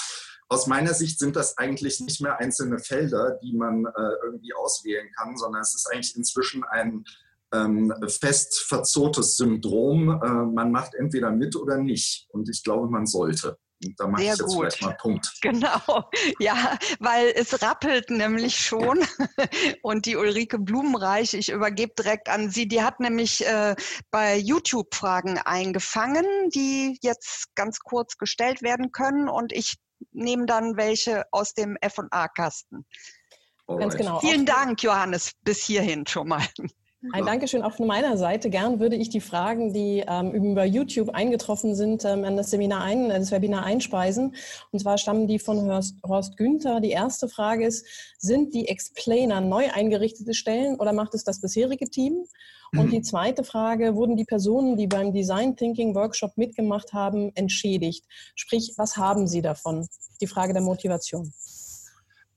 [0.52, 5.10] aus meiner Sicht sind das eigentlich nicht mehr einzelne Felder, die man äh, irgendwie auswählen
[5.16, 7.06] kann, sondern es ist eigentlich inzwischen ein
[7.54, 10.10] ähm, fest verzurrtes Syndrom.
[10.10, 12.28] Äh, man macht entweder mit oder nicht.
[12.32, 13.58] Und ich glaube, man sollte.
[13.82, 14.58] Und da mache ich jetzt gut.
[14.58, 15.34] vielleicht mal Punkt.
[15.42, 16.10] Genau,
[16.40, 19.00] ja, weil es rappelt nämlich schon.
[19.84, 23.76] Und die Ulrike Blumenreich, ich übergebe direkt an Sie, die hat nämlich äh,
[24.12, 29.30] bei YouTube Fragen eingefangen, die jetzt ganz kurz gestellt werden können.
[29.30, 29.78] Und ich
[30.12, 32.86] nehme dann welche aus dem FA-Kasten.
[33.68, 34.20] Ganz genau.
[34.20, 36.46] Vielen Dank, Johannes, bis hierhin schon mal.
[37.14, 38.52] Ein Dankeschön auch von meiner Seite.
[38.52, 42.84] Gern würde ich die Fragen, die ähm, über YouTube eingetroffen sind, ähm, an das Seminar
[42.84, 44.36] ein, das Webinar einspeisen.
[44.72, 46.80] Und zwar stammen die von Horst, Horst Günther.
[46.80, 47.88] Die erste Frage ist,
[48.20, 52.26] sind die Explainer neu eingerichtete Stellen oder macht es das bisherige Team?
[52.78, 58.06] Und die zweite Frage, wurden die Personen, die beim Design Thinking Workshop mitgemacht haben, entschädigt?
[58.36, 59.88] Sprich, was haben sie davon?
[60.22, 61.34] Die Frage der Motivation.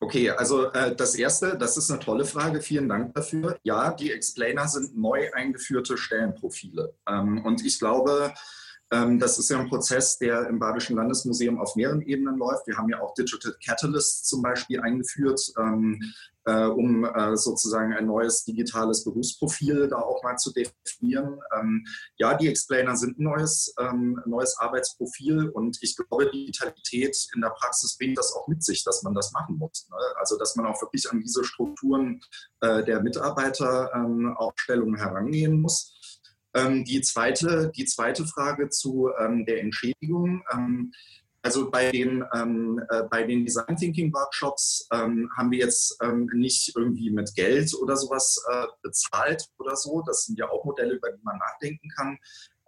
[0.04, 3.58] Okay, also äh, das Erste, das ist eine tolle Frage, vielen Dank dafür.
[3.62, 6.92] Ja, die Explainer sind neu eingeführte Stellenprofile.
[7.08, 8.34] Ähm, und ich glaube,
[8.90, 12.66] ähm, das ist ja ein Prozess, der im Badischen Landesmuseum auf mehreren Ebenen läuft.
[12.66, 15.98] Wir haben ja auch Digital Catalyst zum Beispiel eingeführt, ähm,
[16.46, 21.40] äh, um äh, sozusagen ein neues digitales Berufsprofil da auch mal zu definieren.
[21.58, 21.84] Ähm,
[22.16, 23.74] ja, die Explainer sind ein neues,
[24.26, 29.02] neues Arbeitsprofil und ich glaube, Digitalität in der Praxis bringt das auch mit sich, dass
[29.02, 29.88] man das machen muss.
[29.90, 29.96] Ne?
[30.18, 32.20] Also, dass man auch wirklich an diese Strukturen
[32.60, 36.20] äh, der Mitarbeiteraufstellung herangehen muss.
[36.54, 40.42] Ähm, die, zweite, die zweite Frage zu ähm, der Entschädigung.
[41.44, 46.26] Also bei den, ähm, äh, bei den Design Thinking Workshops ähm, haben wir jetzt ähm,
[46.32, 50.02] nicht irgendwie mit Geld oder sowas äh, bezahlt oder so.
[50.06, 52.18] Das sind ja auch Modelle, über die man nachdenken kann.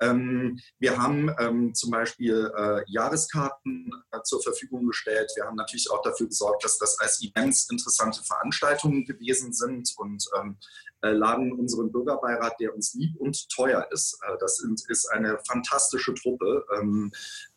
[0.00, 5.32] Ähm, wir haben ähm, zum Beispiel äh, Jahreskarten äh, zur Verfügung gestellt.
[5.36, 10.22] Wir haben natürlich auch dafür gesorgt, dass das als Events interessante Veranstaltungen gewesen sind und
[10.38, 14.18] ähm, äh, laden unseren Bürgerbeirat, der uns lieb und teuer ist.
[14.22, 16.64] Äh, das ist eine fantastische Truppe.
[16.78, 17.12] Ähm,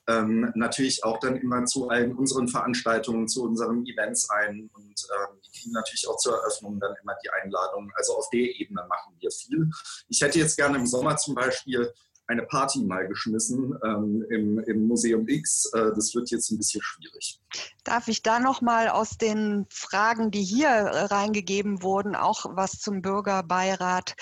[0.08, 5.40] ähm, natürlich auch dann immer zu allen unseren Veranstaltungen, zu unseren Events ein und ähm,
[5.46, 7.92] die kriegen natürlich auch zur Eröffnung dann immer die Einladung.
[7.96, 9.70] Also auf der Ebene machen wir viel.
[10.08, 11.94] Ich hätte jetzt gerne im Sommer zum Beispiel
[12.30, 15.66] eine Party mal geschmissen ähm, im, im, Museum X.
[15.74, 17.42] Äh, das wird jetzt ein bisschen schwierig.
[17.84, 22.80] Darf ich da noch mal aus den Fragen, die hier äh, reingegeben wurden, auch was
[22.80, 24.16] zum Bürgerbeirat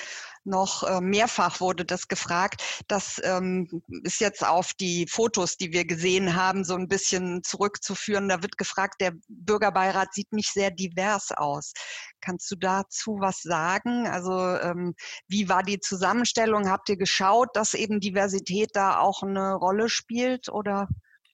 [0.47, 2.83] noch äh, mehrfach wurde das gefragt.
[2.87, 8.29] Das ähm, ist jetzt auf die Fotos, die wir gesehen haben, so ein bisschen zurückzuführen.
[8.29, 11.73] Da wird gefragt, der Bürgerbeirat sieht nicht sehr divers aus.
[12.21, 14.07] Kannst du dazu was sagen?
[14.07, 14.95] Also ähm,
[15.27, 16.69] wie war die Zusammenstellung?
[16.69, 20.87] Habt ihr geschaut, dass eben Diversität da auch eine Rolle spielt oder?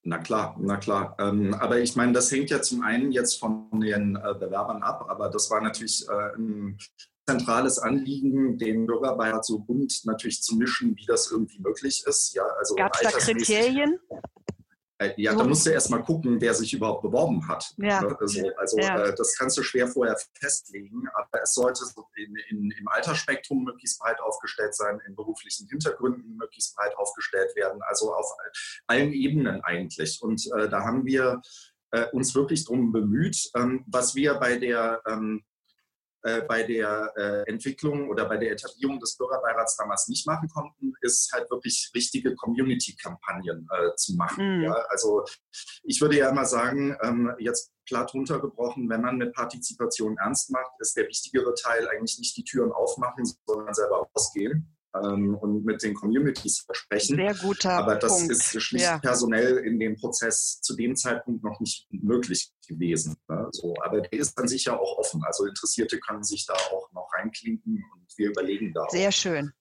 [0.05, 1.15] Na klar, na klar.
[1.17, 5.05] Ähm, aber ich meine, das hängt ja zum einen jetzt von den äh, Bewerbern ab,
[5.07, 6.77] aber das war natürlich äh, ein
[7.27, 12.33] zentrales Anliegen, den Bürgerbeirat so bunt natürlich zu mischen, wie das irgendwie möglich ist.
[12.33, 13.99] Ja, also Gab es da Kriterien?
[14.99, 17.73] Äh, ja, da musst du erst mal gucken, wer sich überhaupt beworben hat.
[17.77, 18.01] Ja.
[18.01, 19.05] Ne, also, also ja.
[19.05, 21.83] Äh, das kannst du schwer vorher festlegen, aber es sollte
[22.15, 27.81] in, in, im Altersspektrum möglichst breit aufgestellt sein, in beruflichen Hintergründen möglichst breit aufgestellt werden,
[27.87, 28.25] also auf
[28.87, 30.21] allen Ebenen eigentlich.
[30.21, 31.41] Und äh, da haben wir
[31.91, 33.49] äh, uns wirklich drum bemüht.
[33.55, 35.43] Ähm, was wir bei der ähm,
[36.23, 40.93] äh, bei der äh, Entwicklung oder bei der Etablierung des Bürgerbeirats damals nicht machen konnten,
[41.01, 44.59] ist halt wirklich richtige Community-Kampagnen äh, zu machen.
[44.59, 44.63] Mhm.
[44.63, 44.73] Ja?
[44.89, 45.25] Also
[45.83, 50.71] ich würde ja immer sagen, ähm, jetzt platt runtergebrochen, wenn man mit Partizipation ernst macht,
[50.79, 55.81] ist der wichtigere Teil eigentlich nicht die Türen aufmachen, sondern selber ausgehen ähm, und mit
[55.83, 57.15] den Communities versprechen.
[57.15, 58.31] Sehr guter Aber das Punkt.
[58.31, 58.99] ist schlicht ja.
[58.99, 63.15] personell in dem Prozess zu dem Zeitpunkt noch nicht möglich gewesen.
[63.27, 63.47] Ne?
[63.51, 65.23] So, aber der ist dann sicher auch offen.
[65.25, 68.85] Also Interessierte können sich da auch noch reinklinken und wir überlegen da.
[68.89, 69.13] Sehr auch.
[69.13, 69.51] schön.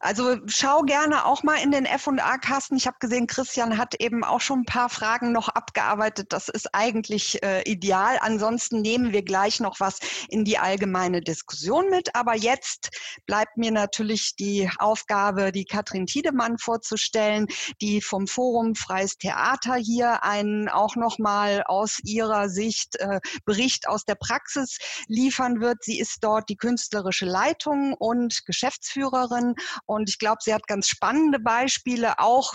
[0.00, 2.76] Also schau gerne auch mal in den F&A-Kasten.
[2.76, 6.32] Ich habe gesehen, Christian hat eben auch schon ein paar Fragen noch abgearbeitet.
[6.32, 8.18] Das ist eigentlich äh, ideal.
[8.20, 12.14] Ansonsten nehmen wir gleich noch was in die allgemeine Diskussion mit.
[12.14, 12.90] Aber jetzt
[13.26, 17.46] bleibt mir natürlich die Aufgabe, die Katrin Tiedemann vorzustellen,
[17.80, 23.88] die vom Forum Freies Theater hier einen auch noch mal aus ihrer Sicht äh, Bericht
[23.88, 24.78] aus der Praxis
[25.08, 25.82] liefern wird.
[25.82, 29.54] Sie ist dort die künstlerische Leitung und Geschäftsführerin
[29.86, 32.54] und ich glaube, sie hat ganz spannende Beispiele, auch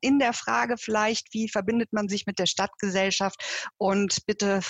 [0.00, 3.70] in der Frage vielleicht, wie verbindet man sich mit der Stadtgesellschaft.
[3.78, 4.60] Und bitte,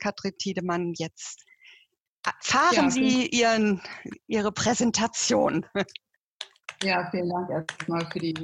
[0.00, 1.44] Katrin Tiedemann, jetzt
[2.40, 3.82] fahren ja, Sie Ihren,
[4.26, 5.66] Ihre Präsentation.
[6.82, 8.34] Ja, vielen Dank erstmal für die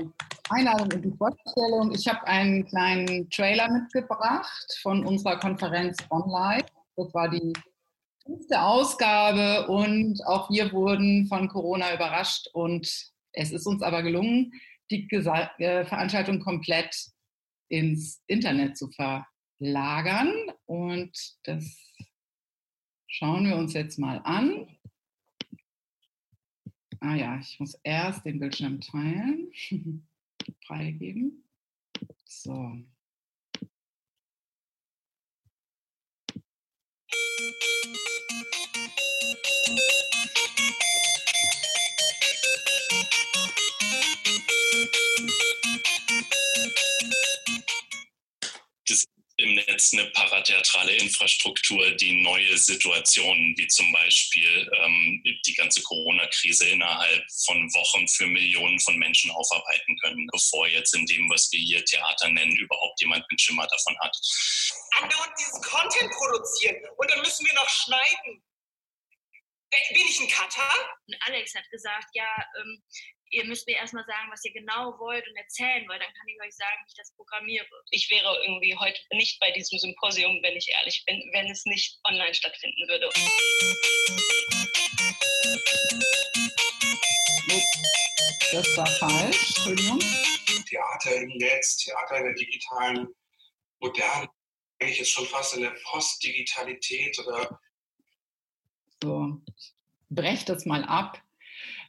[0.49, 1.93] Einladung und die Vorstellung.
[1.95, 6.65] Ich habe einen kleinen Trailer mitgebracht von unserer Konferenz online.
[6.97, 7.53] Das war die
[8.25, 14.53] fünfte Ausgabe und auch wir wurden von Corona überrascht und es ist uns aber gelungen,
[14.91, 16.95] die äh, Veranstaltung komplett
[17.69, 20.33] ins Internet zu verlagern.
[20.67, 21.95] Und das
[23.07, 24.69] schauen wir uns jetzt mal an.
[27.01, 29.51] Ah ja, ich muss erst den Bildschirm teilen,
[30.67, 31.45] freigeben.
[32.25, 32.85] So.
[49.43, 56.69] Im Netz eine paratheatrale Infrastruktur, die neue Situationen, wie zum Beispiel ähm, die ganze Corona-Krise
[56.69, 61.61] innerhalb von Wochen für Millionen von Menschen aufarbeiten können, bevor jetzt in dem, was wir
[61.61, 64.17] hier Theater nennen, überhaupt jemand einen Schimmer davon hat.
[65.01, 68.43] Andauernd diesen Content produzieren und dann müssen wir noch schneiden.
[69.95, 70.71] Bin ich ein Cutter?
[71.07, 72.29] Und Alex hat gesagt, ja,
[72.61, 72.83] ähm,
[73.33, 76.41] ihr müsst mir erstmal sagen, was ihr genau wollt und erzählen wollt, dann kann ich
[76.43, 77.67] euch sagen, wie ich das programmiere.
[77.91, 81.99] Ich wäre irgendwie heute nicht bei diesem Symposium, wenn ich ehrlich bin, wenn es nicht
[82.05, 83.09] online stattfinden würde.
[88.53, 89.99] Das war falsch, Entschuldigung.
[90.69, 93.09] Theater im Netz, Theater in der digitalen,
[93.81, 94.29] modernen,
[94.79, 97.59] eigentlich ist schon fast in der Postdigitalität oder.
[99.03, 99.41] So,
[100.11, 101.23] brecht das mal ab.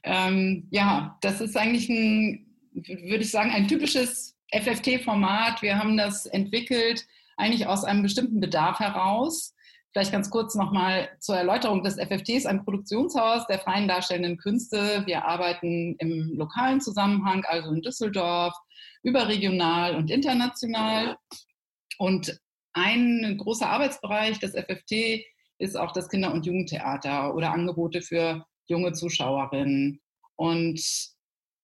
[0.04, 6.26] Ähm, ja, das ist eigentlich ein, würde ich sagen, ein typisches FFT-Format, wir haben das
[6.26, 7.06] entwickelt
[7.38, 9.56] eigentlich aus einem bestimmten Bedarf heraus.
[9.92, 11.84] Vielleicht ganz kurz nochmal zur Erläuterung.
[11.84, 15.04] Das FFT ist ein Produktionshaus der freien darstellenden Künste.
[15.06, 18.54] Wir arbeiten im lokalen Zusammenhang, also in Düsseldorf,
[19.04, 21.18] überregional und international.
[22.00, 22.40] Und
[22.74, 25.26] ein großer Arbeitsbereich des FFT
[25.60, 30.02] ist auch das Kinder- und Jugendtheater oder Angebote für junge Zuschauerinnen.
[30.36, 30.82] Und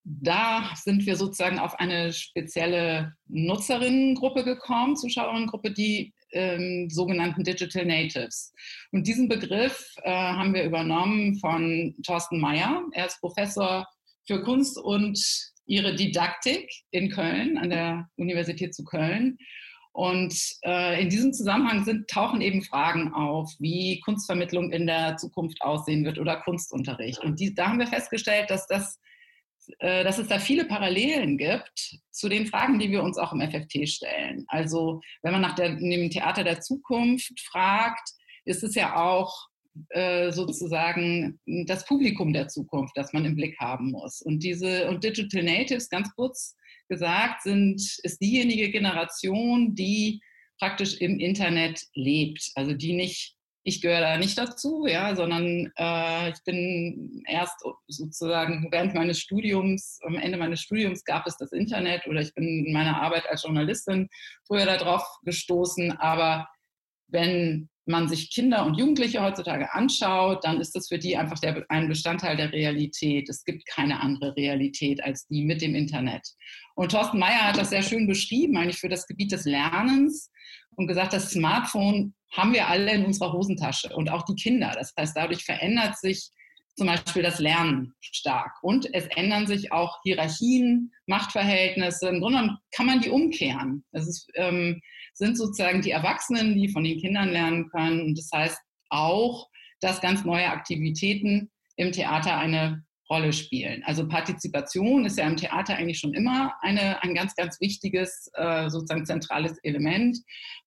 [0.04, 8.54] da sind wir sozusagen auf eine spezielle Nutzerinnengruppe gekommen, Zuschauerinnengruppe, die ähm, sogenannten Digital Natives.
[8.92, 12.84] Und diesen Begriff äh, haben wir übernommen von Thorsten Meyer.
[12.94, 13.88] Er ist Professor
[14.26, 15.20] für Kunst und
[15.66, 19.38] ihre Didaktik in Köln, an der Universität zu Köln.
[20.00, 20.34] Und
[20.64, 26.06] äh, in diesem Zusammenhang sind, tauchen eben Fragen auf, wie Kunstvermittlung in der Zukunft aussehen
[26.06, 27.22] wird oder Kunstunterricht.
[27.22, 28.98] Und die, da haben wir festgestellt, dass, das,
[29.80, 33.42] äh, dass es da viele Parallelen gibt zu den Fragen, die wir uns auch im
[33.42, 34.46] FFT stellen.
[34.48, 38.08] Also wenn man nach der, dem Theater der Zukunft fragt,
[38.46, 39.50] ist es ja auch
[39.90, 44.22] äh, sozusagen das Publikum der Zukunft, das man im Blick haben muss.
[44.22, 46.56] Und diese und Digital Natives, ganz kurz
[46.90, 50.22] gesagt, sind, ist diejenige Generation, die
[50.60, 52.52] praktisch im Internet lebt.
[52.56, 58.68] Also die nicht, ich gehöre da nicht dazu, ja, sondern äh, ich bin erst sozusagen
[58.72, 62.74] während meines Studiums, am Ende meines Studiums gab es das Internet oder ich bin in
[62.74, 64.10] meiner Arbeit als Journalistin
[64.46, 66.48] früher darauf gestoßen, aber
[67.08, 71.66] wenn man sich Kinder und Jugendliche heutzutage anschaut, dann ist das für die einfach der,
[71.70, 73.28] ein Bestandteil der Realität.
[73.30, 76.28] Es gibt keine andere Realität als die mit dem Internet.
[76.76, 80.32] Und Thorsten Meyer hat das sehr schön beschrieben, eigentlich für das Gebiet des Lernens
[80.76, 84.72] und gesagt, das Smartphone haben wir alle in unserer Hosentasche und auch die Kinder.
[84.78, 86.30] Das heißt, dadurch verändert sich
[86.80, 88.54] zum Beispiel das Lernen stark.
[88.64, 92.08] Und es ändern sich auch Hierarchien, Machtverhältnisse.
[92.08, 93.84] Im Grunde kann man die umkehren.
[93.92, 94.82] Das ist, ähm,
[95.14, 98.02] sind sozusagen die Erwachsenen, die von den Kindern lernen können.
[98.02, 98.58] Und das heißt
[98.90, 99.50] auch,
[99.82, 103.84] dass ganz neue Aktivitäten im Theater eine Rolle spielen.
[103.84, 108.70] Also Partizipation ist ja im Theater eigentlich schon immer eine, ein ganz, ganz wichtiges, äh,
[108.70, 110.18] sozusagen zentrales Element.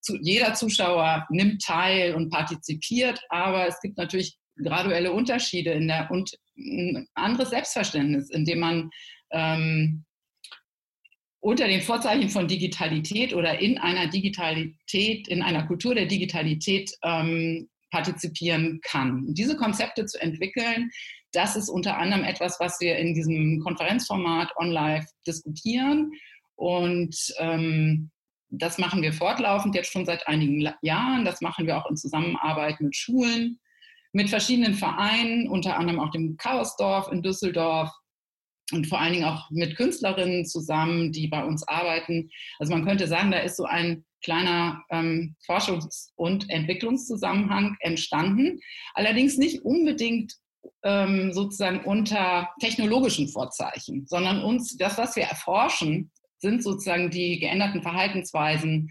[0.01, 6.09] Zu, jeder Zuschauer nimmt teil und partizipiert, aber es gibt natürlich graduelle Unterschiede in der,
[6.11, 8.89] und ein anderes Selbstverständnis, indem man
[9.31, 10.05] ähm,
[11.39, 17.69] unter den Vorzeichen von Digitalität oder in einer Digitalität, in einer Kultur der Digitalität ähm,
[17.91, 19.33] partizipieren kann.
[19.33, 20.89] Diese Konzepte zu entwickeln,
[21.33, 26.11] das ist unter anderem etwas, was wir in diesem Konferenzformat online diskutieren.
[26.55, 28.09] Und ähm,
[28.49, 31.25] das machen wir fortlaufend jetzt schon seit einigen Jahren.
[31.25, 33.59] Das machen wir auch in Zusammenarbeit mit Schulen,
[34.13, 37.91] mit verschiedenen Vereinen, unter anderem auch dem Chaosdorf in Düsseldorf,
[38.71, 42.29] und vor allen Dingen auch mit Künstlerinnen zusammen, die bei uns arbeiten.
[42.59, 48.59] Also man könnte sagen, da ist so ein kleiner ähm, Forschungs- und Entwicklungszusammenhang entstanden.
[48.93, 50.33] Allerdings nicht unbedingt
[50.83, 56.09] ähm, sozusagen unter technologischen Vorzeichen, sondern uns, das, was wir erforschen,
[56.39, 58.89] sind sozusagen die geänderten Verhaltensweisen,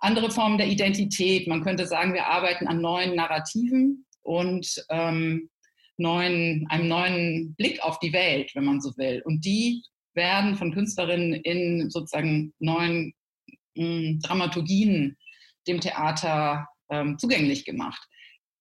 [0.00, 1.46] andere Formen der Identität.
[1.48, 5.48] Man könnte sagen, wir arbeiten an neuen Narrativen und ähm,
[5.96, 9.22] neuen, einem neuen Blick auf die Welt, wenn man so will.
[9.24, 9.82] Und die
[10.14, 13.14] werden von Künstlerinnen in sozusagen neuen
[13.76, 15.16] mh, hm, Dramaturgien
[15.66, 18.02] dem Theater ähm, zugänglich gemacht.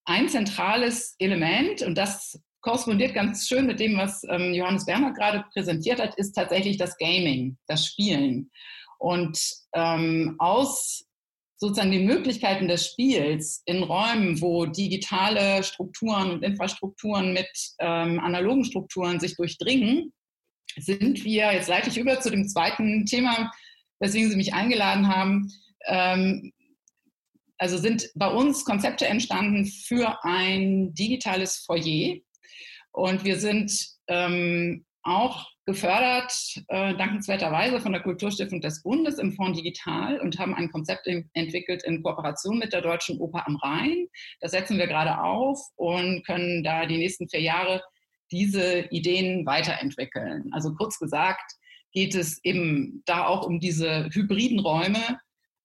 [0.06, 5.46] Ein zentrales Element, und das korrespondiert ganz schön mit dem, was ähm, Johannes Berner gerade
[5.54, 8.52] präsentiert hat, ist tatsächlich das Gaming, das Spielen.
[9.00, 9.38] Und
[9.74, 11.06] ähm, aus
[11.64, 17.48] sozusagen die Möglichkeiten des Spiels in Räumen, wo digitale Strukturen und Infrastrukturen mit
[17.80, 20.12] ähm, analogen Strukturen sich durchdringen,
[20.76, 23.50] sind wir, jetzt leite ich über zu dem zweiten Thema,
[24.00, 25.50] weswegen Sie mich eingeladen haben,
[25.86, 26.52] ähm,
[27.58, 32.18] also sind bei uns Konzepte entstanden für ein digitales Foyer.
[32.92, 33.72] Und wir sind
[34.10, 36.34] ähm, auch gefördert,
[36.68, 41.30] äh, dankenswerterweise von der Kulturstiftung des Bundes im Fonds Digital und haben ein Konzept in,
[41.34, 44.08] entwickelt in Kooperation mit der Deutschen Oper am Rhein.
[44.42, 47.82] Das setzen wir gerade auf und können da die nächsten vier Jahre
[48.32, 50.50] diese Ideen weiterentwickeln.
[50.52, 51.54] Also kurz gesagt
[51.92, 55.20] geht es eben da auch um diese hybriden Räume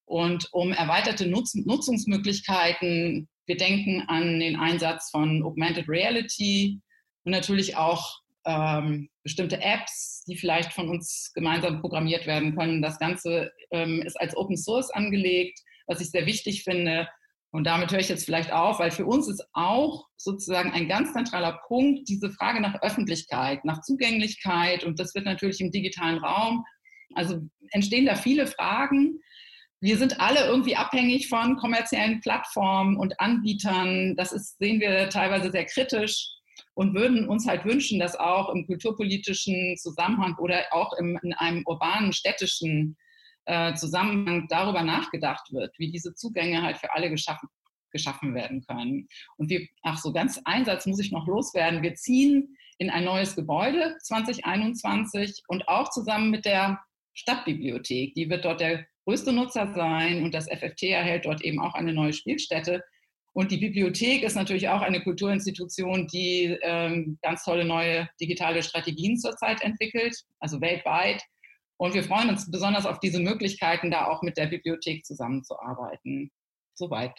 [0.05, 3.28] und um erweiterte Nutz Nutzungsmöglichkeiten.
[3.47, 6.80] Wir denken an den Einsatz von Augmented Reality
[7.24, 12.80] und natürlich auch ähm, bestimmte Apps, die vielleicht von uns gemeinsam programmiert werden können.
[12.80, 17.07] Das Ganze ähm, ist als Open Source angelegt, was ich sehr wichtig finde.
[17.51, 21.12] Und damit höre ich jetzt vielleicht auf, weil für uns ist auch sozusagen ein ganz
[21.12, 24.82] zentraler Punkt diese Frage nach Öffentlichkeit, nach Zugänglichkeit.
[24.82, 26.64] Und das wird natürlich im digitalen Raum
[27.14, 27.40] Also
[27.70, 29.20] entstehen da viele Fragen.
[29.80, 34.16] Wir sind alle irgendwie abhängig von kommerziellen Plattformen und Anbietern.
[34.16, 36.38] Das ist, sehen wir teilweise sehr kritisch
[36.79, 41.64] und würden uns halt wünschen, dass auch im kulturpolitischen Zusammenhang oder auch im, in einem
[41.66, 42.97] urbanen, städtischen
[43.47, 47.49] äh, Zusammenhang darüber nachgedacht wird, wie diese Zugänge halt für alle geschaffen,
[47.91, 49.09] geschaffen werden können.
[49.39, 51.83] Und wir, ach so, ganz Einsatz muss ich noch loswerden.
[51.83, 56.79] Wir ziehen in ein neues Gebäude 2021 und auch zusammen mit der
[57.12, 58.14] Stadtbibliothek.
[58.14, 61.93] Die wird dort der größte Nutzer sein und das FFT erhält dort eben auch eine
[61.93, 62.85] neue Spielstätte.
[63.39, 69.16] Und die Bibliothek ist natürlich auch eine Kulturinstitution, die ähm, ganz tolle neue digitale Strategien
[69.16, 71.22] zurzeit entwickelt, also weltweit.
[71.76, 76.32] Und wir freuen uns besonders auf diese Möglichkeiten, da auch mit der Bibliothek zusammenzuarbeiten.
[76.74, 77.14] Soweit.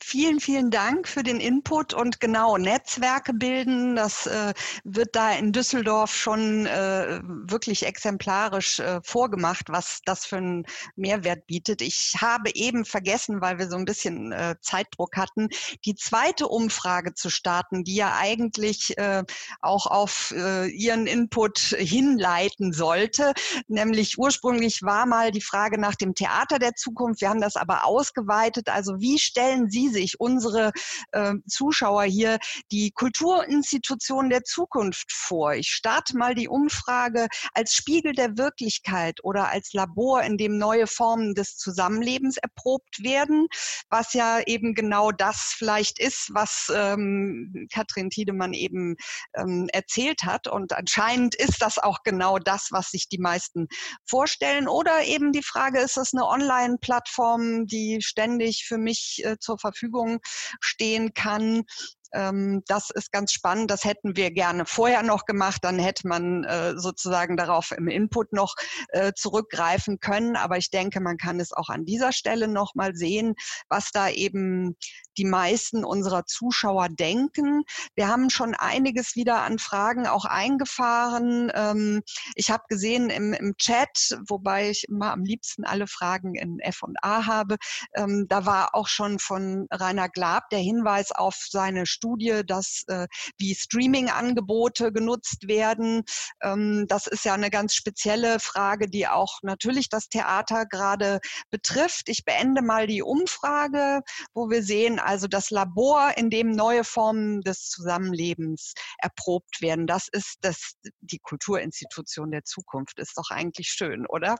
[0.00, 3.96] Vielen, vielen Dank für den Input und genau Netzwerke bilden.
[3.96, 10.36] Das äh, wird da in Düsseldorf schon äh, wirklich exemplarisch äh, vorgemacht, was das für
[10.36, 11.82] einen Mehrwert bietet.
[11.82, 15.48] Ich habe eben vergessen, weil wir so ein bisschen äh, Zeitdruck hatten,
[15.84, 19.24] die zweite Umfrage zu starten, die ja eigentlich äh,
[19.60, 23.34] auch auf äh, Ihren Input hinleiten sollte.
[23.66, 27.20] Nämlich ursprünglich war mal die Frage nach dem Theater der Zukunft.
[27.20, 28.68] Wir haben das aber ausgeweitet.
[28.68, 30.72] Also wie stellen Sie sich, unsere
[31.12, 32.38] äh, Zuschauer hier,
[32.70, 35.54] die Kulturinstitution der Zukunft vor.
[35.54, 40.86] Ich starte mal die Umfrage als Spiegel der Wirklichkeit oder als Labor, in dem neue
[40.86, 43.48] Formen des Zusammenlebens erprobt werden,
[43.90, 48.96] was ja eben genau das vielleicht ist, was ähm, Katrin Tiedemann eben
[49.34, 50.48] ähm, erzählt hat.
[50.48, 53.68] Und anscheinend ist das auch genau das, was sich die meisten
[54.04, 54.68] vorstellen.
[54.68, 59.77] Oder eben die Frage, ist es eine Online-Plattform, die ständig für mich äh, zur Verfügung
[59.78, 60.20] Verfügung
[60.60, 61.64] stehen kann.
[62.12, 63.70] Ähm, das ist ganz spannend.
[63.70, 65.64] Das hätten wir gerne vorher noch gemacht.
[65.64, 68.54] Dann hätte man äh, sozusagen darauf im Input noch
[68.88, 70.36] äh, zurückgreifen können.
[70.36, 73.34] Aber ich denke, man kann es auch an dieser Stelle noch mal sehen,
[73.68, 74.76] was da eben
[75.18, 77.64] die meisten unserer Zuschauer denken.
[77.94, 81.50] Wir haben schon einiges wieder an Fragen auch eingefahren.
[81.54, 82.02] Ähm,
[82.34, 86.82] ich habe gesehen im, im Chat, wobei ich immer am liebsten alle Fragen in F
[86.82, 87.56] und A habe,
[87.94, 93.06] ähm, da war auch schon von Rainer Glab der Hinweis auf seine Studie, dass äh,
[93.38, 96.04] wie Streaming-Angebote genutzt werden.
[96.42, 101.20] Ähm, das ist ja eine ganz spezielle Frage, die auch natürlich das Theater gerade
[101.50, 102.08] betrifft.
[102.08, 107.40] Ich beende mal die Umfrage, wo wir sehen, also das Labor, in dem neue Formen
[107.40, 109.86] des Zusammenlebens erprobt werden.
[109.86, 112.98] Das ist das, die Kulturinstitution der Zukunft.
[112.98, 114.36] Ist doch eigentlich schön, oder?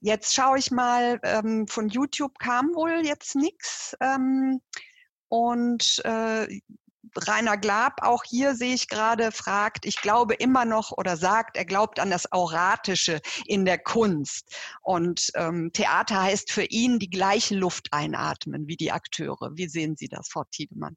[0.00, 3.96] Jetzt schaue ich mal, ähm, von YouTube kam wohl jetzt nichts.
[4.00, 4.60] Ähm,
[5.36, 6.46] und äh,
[7.14, 11.64] Rainer Glab, auch hier sehe ich gerade, fragt, ich glaube immer noch oder sagt, er
[11.64, 14.56] glaubt an das Auratische in der Kunst.
[14.82, 19.52] Und ähm, Theater heißt für ihn die gleiche Luft einatmen wie die Akteure.
[19.54, 20.96] Wie sehen Sie das, Frau Tiedemann?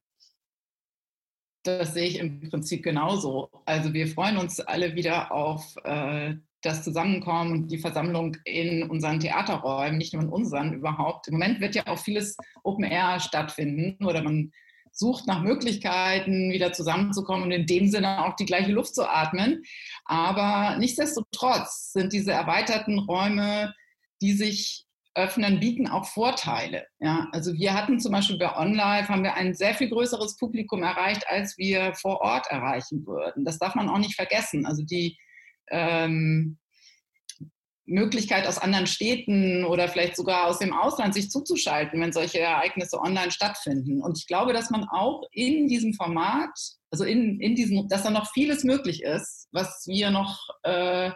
[1.63, 3.49] Das sehe ich im Prinzip genauso.
[3.65, 9.19] Also wir freuen uns alle wieder auf äh, das Zusammenkommen und die Versammlung in unseren
[9.19, 11.27] Theaterräumen, nicht nur in unseren überhaupt.
[11.27, 14.51] Im Moment wird ja auch vieles Open Air stattfinden oder man
[14.91, 19.63] sucht nach Möglichkeiten, wieder zusammenzukommen und in dem Sinne auch die gleiche Luft zu atmen.
[20.05, 23.73] Aber nichtsdestotrotz sind diese erweiterten Räume,
[24.21, 24.85] die sich
[25.15, 26.85] öffnen, bieten auch Vorteile.
[26.99, 30.83] Ja, also wir hatten zum Beispiel bei OnLive haben wir ein sehr viel größeres Publikum
[30.83, 33.43] erreicht, als wir vor Ort erreichen würden.
[33.43, 34.65] Das darf man auch nicht vergessen.
[34.65, 35.17] Also die
[35.71, 36.57] ähm,
[37.89, 42.99] Möglichkeit aus anderen Städten oder vielleicht sogar aus dem Ausland sich zuzuschalten, wenn solche Ereignisse
[42.99, 44.01] online stattfinden.
[44.01, 46.51] Und ich glaube, dass man auch in diesem Format,
[46.91, 51.11] also in, in diesem, dass da noch vieles möglich ist, was wir noch äh,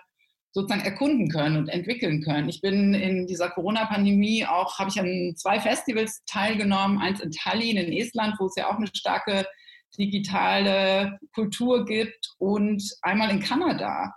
[0.52, 2.48] sozusagen erkunden können und entwickeln können.
[2.48, 7.78] Ich bin in dieser Corona-Pandemie auch, habe ich an zwei Festivals teilgenommen, eins in Tallinn
[7.78, 9.46] in Estland, wo es ja auch eine starke
[9.98, 14.14] digitale Kultur gibt und einmal in Kanada.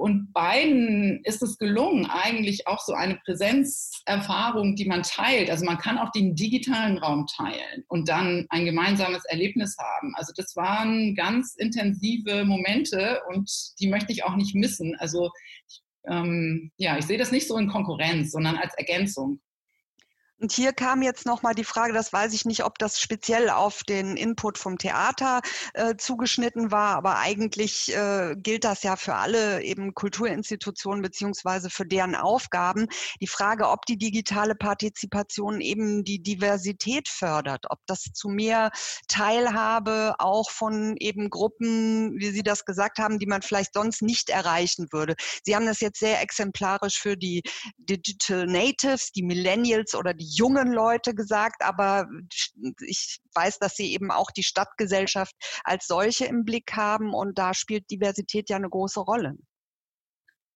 [0.00, 5.50] Und beiden ist es gelungen, eigentlich auch so eine Präsenzerfahrung, die man teilt.
[5.50, 10.14] Also man kann auch den digitalen Raum teilen und dann ein gemeinsames Erlebnis haben.
[10.16, 14.96] Also das waren ganz intensive Momente und die möchte ich auch nicht missen.
[14.98, 15.30] Also
[16.08, 19.38] ähm, ja, ich sehe das nicht so in Konkurrenz, sondern als Ergänzung.
[20.40, 23.84] Und hier kam jetzt nochmal die Frage, das weiß ich nicht, ob das speziell auf
[23.84, 25.42] den Input vom Theater
[25.74, 31.84] äh, zugeschnitten war, aber eigentlich äh, gilt das ja für alle eben Kulturinstitutionen beziehungsweise für
[31.84, 32.86] deren Aufgaben.
[33.20, 38.70] Die Frage, ob die digitale Partizipation eben die Diversität fördert, ob das zu mehr
[39.08, 44.30] Teilhabe auch von eben Gruppen, wie Sie das gesagt haben, die man vielleicht sonst nicht
[44.30, 45.16] erreichen würde.
[45.44, 47.42] Sie haben das jetzt sehr exemplarisch für die
[47.76, 52.08] Digital Natives, die Millennials oder die jungen Leute gesagt, aber
[52.86, 57.54] ich weiß, dass sie eben auch die Stadtgesellschaft als solche im Blick haben und da
[57.54, 59.36] spielt Diversität ja eine große Rolle.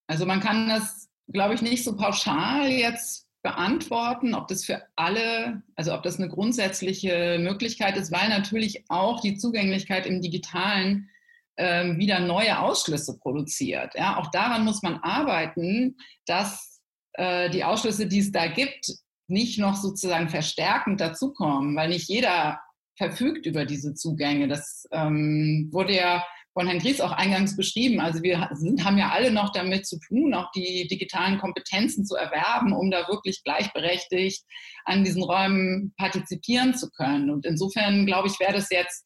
[0.06, 5.62] Also man kann das, glaube ich, nicht so pauschal jetzt beantworten, ob das für alle,
[5.76, 11.10] also ob das eine grundsätzliche Möglichkeit ist, weil natürlich auch die Zugänglichkeit im digitalen
[11.56, 13.94] ähm, wieder neue Ausschlüsse produziert.
[13.94, 15.96] Ja, auch daran muss man arbeiten,
[16.26, 16.80] dass
[17.12, 18.90] äh, die Ausschlüsse, die es da gibt,
[19.26, 22.60] nicht noch sozusagen verstärkend dazukommen, weil nicht jeder
[22.96, 24.48] verfügt über diese Zugänge.
[24.48, 28.00] Das ähm, wurde ja von Herrn Gries auch eingangs beschrieben.
[28.00, 32.14] Also wir sind, haben ja alle noch damit zu tun, auch die digitalen Kompetenzen zu
[32.14, 34.44] erwerben, um da wirklich gleichberechtigt
[34.84, 37.30] an diesen Räumen partizipieren zu können.
[37.30, 39.04] Und insofern, glaube ich, wäre das jetzt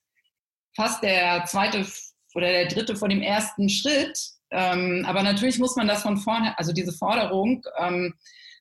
[0.77, 1.87] fast der zweite
[2.35, 4.19] oder der dritte vor dem ersten Schritt.
[4.51, 8.14] Ähm, aber natürlich muss man das von vorne, also diese Forderung, ähm,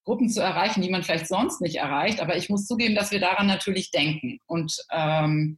[0.08, 2.22] Gruppen zu erreichen, die man vielleicht sonst nicht erreicht.
[2.22, 4.40] Aber ich muss zugeben, dass wir daran natürlich denken.
[4.46, 5.58] Und ähm,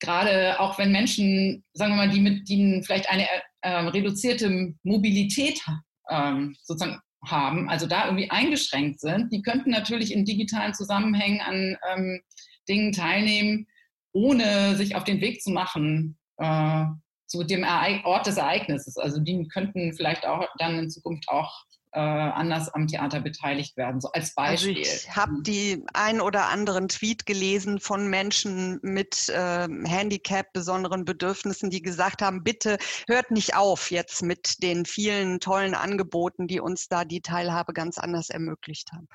[0.00, 3.26] gerade auch wenn Menschen, sagen wir mal, die mit die vielleicht eine
[3.62, 5.62] äh, reduzierte Mobilität
[6.10, 11.76] ähm, sozusagen haben, also da irgendwie eingeschränkt sind, die könnten natürlich in digitalen Zusammenhängen an
[11.90, 12.20] ähm,
[12.68, 13.66] Dingen teilnehmen,
[14.12, 16.84] ohne sich auf den Weg zu machen äh,
[17.26, 17.64] zu dem
[18.04, 18.98] Ort des Ereignisses.
[18.98, 24.00] Also die könnten vielleicht auch dann in Zukunft auch äh, anders am Theater beteiligt werden,
[24.00, 24.78] so als Beispiel.
[24.78, 25.42] Also ich habe mhm.
[25.42, 32.22] die ein oder anderen Tweet gelesen von Menschen mit äh, Handicap, besonderen Bedürfnissen, die gesagt
[32.22, 32.78] haben, bitte
[33.08, 37.98] hört nicht auf jetzt mit den vielen tollen Angeboten, die uns da die Teilhabe ganz
[37.98, 39.08] anders ermöglicht haben.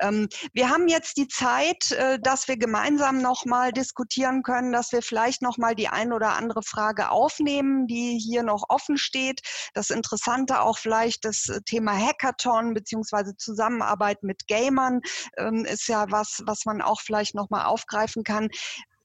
[0.00, 5.02] Ähm, wir haben jetzt die Zeit, äh, dass wir gemeinsam nochmal diskutieren können, dass wir
[5.02, 9.42] vielleicht nochmal die ein oder andere Frage aufnehmen, die hier noch offen steht.
[9.74, 15.00] Das Interessante auch vielleicht das Thema Hack Hackathon beziehungsweise Zusammenarbeit mit Gamern
[15.36, 18.48] ähm, ist ja was, was man auch vielleicht nochmal aufgreifen kann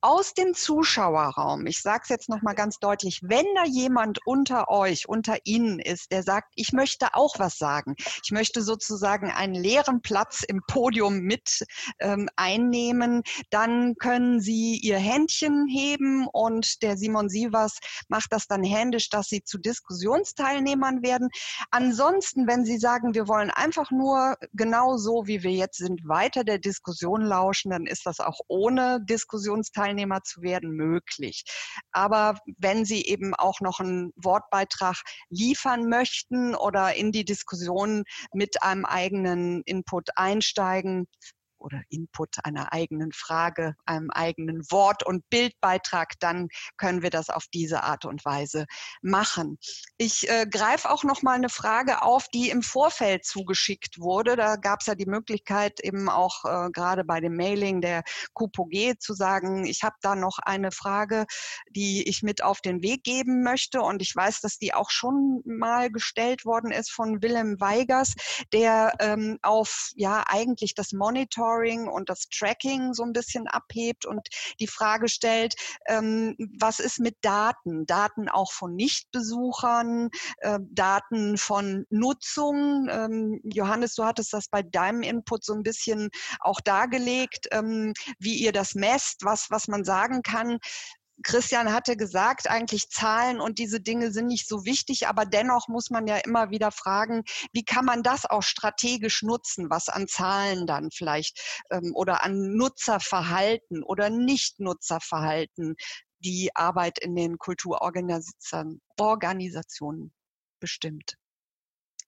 [0.02, 5.10] aus dem Zuschauerraum, ich sage es jetzt nochmal ganz deutlich, wenn da jemand unter euch,
[5.10, 10.02] unter Ihnen ist, der sagt, ich möchte auch was sagen, ich möchte sozusagen einen leeren
[10.02, 11.66] Platz im Podium mit
[12.00, 18.64] ähm, einnehmen, dann können Sie Ihr Händchen heben und der Simon Sievers macht das dann
[18.64, 21.30] händisch, dass Sie zu Diskussionsteilnehmern werden.
[21.72, 26.44] Ansonsten, wenn Sie sagen, wir wollen einfach nur genau so, wie wir jetzt sind, weiter
[26.44, 31.44] der Diskussion lauschen, dann ist das auch ohne Diskussionsteilnehmer Teilnehmer zu werden möglich.
[31.92, 38.64] Aber wenn Sie eben auch noch einen Wortbeitrag liefern möchten oder in die Diskussion mit
[38.64, 41.08] einem eigenen Input einsteigen,
[41.60, 47.46] oder Input einer eigenen Frage, einem eigenen Wort- und Bildbeitrag, dann können wir das auf
[47.54, 48.66] diese Art und Weise
[49.02, 49.58] machen.
[49.98, 54.36] Ich äh, greife auch noch mal eine Frage auf, die im Vorfeld zugeschickt wurde.
[54.36, 58.04] Da gab es ja die Möglichkeit, eben auch äh, gerade bei dem Mailing der
[58.34, 61.26] KUPOG zu sagen, ich habe da noch eine Frage,
[61.70, 63.82] die ich mit auf den Weg geben möchte.
[63.82, 68.14] Und ich weiß, dass die auch schon mal gestellt worden ist von Willem Weigers,
[68.54, 74.06] der ähm, auf ja eigentlich das Monitor Monitoring und das Tracking so ein bisschen abhebt
[74.06, 74.28] und
[74.60, 75.56] die Frage stellt,
[75.88, 77.86] ähm, was ist mit Daten?
[77.86, 82.88] Daten auch von Nichtbesuchern, äh, Daten von Nutzung.
[82.90, 88.36] Ähm, Johannes, du hattest das bei deinem Input so ein bisschen auch dargelegt, ähm, wie
[88.36, 90.60] ihr das messt, was, was man sagen kann.
[91.24, 95.90] Christian hatte gesagt, eigentlich Zahlen und diese Dinge sind nicht so wichtig, aber dennoch muss
[95.90, 100.68] man ja immer wieder fragen, wie kann man das auch strategisch nutzen, was an Zahlen
[100.68, 105.76] dann vielleicht ähm, oder an Nutzerverhalten oder Nicht-Nutzerverhalten
[106.20, 110.14] die Arbeit in den Kulturorganisationen
[110.60, 111.16] bestimmt.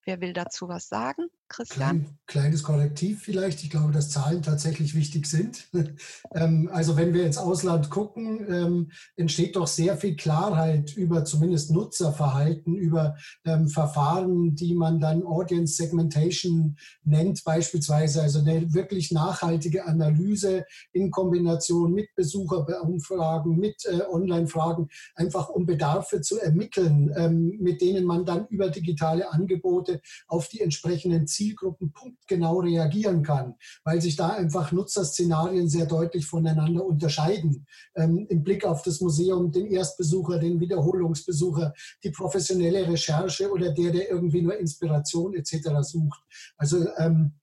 [0.06, 1.30] Wer will dazu was sagen?
[1.50, 2.02] Christian?
[2.04, 3.64] Klein, kleines Korrektiv vielleicht.
[3.64, 5.68] Ich glaube, dass Zahlen tatsächlich wichtig sind.
[6.36, 11.72] Ähm, also wenn wir ins Ausland gucken, ähm, entsteht doch sehr viel Klarheit über zumindest
[11.72, 18.22] Nutzerverhalten, über ähm, Verfahren, die man dann Audience Segmentation nennt beispielsweise.
[18.22, 26.22] Also eine wirklich nachhaltige Analyse in Kombination mit Besucherumfragen, mit äh, Online-Fragen, einfach um Bedarfe
[26.22, 32.60] zu ermitteln, mit denen man dann über digitale Angebote auf die entsprechenden Ziele Zielgruppen punktgenau
[32.60, 37.66] reagieren kann, weil sich da einfach Nutzerszenarien sehr deutlich voneinander unterscheiden.
[37.96, 41.74] Ähm, Im Blick auf das Museum, den Erstbesucher, den Wiederholungsbesucher,
[42.04, 45.70] die professionelle Recherche oder der, der irgendwie nur Inspiration etc.
[45.82, 46.20] sucht.
[46.58, 47.36] Also ähm,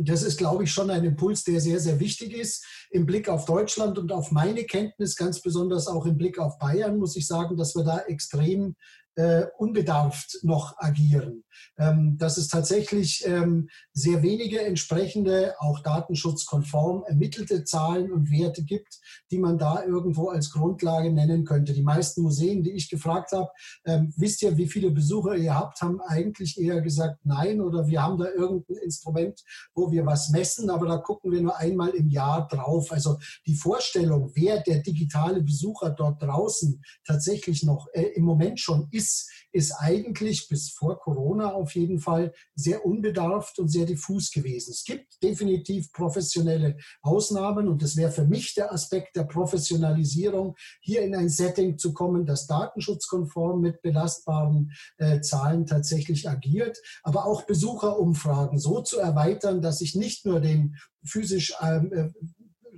[0.00, 2.64] das ist, glaube ich, schon ein Impuls, der sehr, sehr wichtig ist.
[2.90, 6.96] Im Blick auf Deutschland und auf meine Kenntnis, ganz besonders auch im Blick auf Bayern,
[6.96, 8.76] muss ich sagen, dass wir da extrem
[9.16, 11.44] äh, unbedarft noch agieren.
[11.78, 18.98] Ähm, dass es tatsächlich ähm, sehr wenige entsprechende, auch datenschutzkonform ermittelte Zahlen und Werte gibt,
[19.30, 21.72] die man da irgendwo als Grundlage nennen könnte.
[21.72, 23.50] Die meisten Museen, die ich gefragt habe,
[23.84, 28.02] ähm, wisst ihr, wie viele Besucher ihr habt, haben eigentlich eher gesagt nein oder wir
[28.02, 29.42] haben da irgendein Instrument,
[29.74, 32.90] wo wir was messen, aber da gucken wir nur einmal im Jahr drauf.
[32.90, 38.88] Also die Vorstellung, wer der digitale Besucher dort draußen tatsächlich noch äh, im Moment schon
[38.90, 44.30] ist, ist, ist eigentlich bis vor Corona auf jeden Fall sehr unbedarft und sehr diffus
[44.32, 44.72] gewesen.
[44.72, 51.02] Es gibt definitiv professionelle Ausnahmen und das wäre für mich der Aspekt der Professionalisierung, hier
[51.02, 57.42] in ein Setting zu kommen, das datenschutzkonform mit belastbaren äh, Zahlen tatsächlich agiert, aber auch
[57.42, 62.10] Besucherumfragen so zu erweitern, dass ich nicht nur den physisch ähm, äh,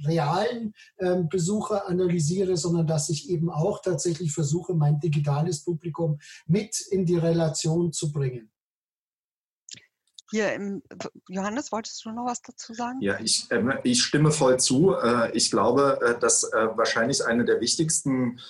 [0.04, 6.80] realen ähm, Besucher analysiere, sondern dass ich eben auch tatsächlich versuche, mein digitales Publikum mit
[6.90, 8.50] in die Relation zu bringen.
[10.30, 10.82] Hier im,
[11.28, 13.00] Johannes, wolltest du noch was dazu sagen?
[13.00, 14.94] Ja, ich, äh, ich stimme voll zu.
[14.94, 18.40] Äh, ich glaube, äh, dass äh, wahrscheinlich eine der wichtigsten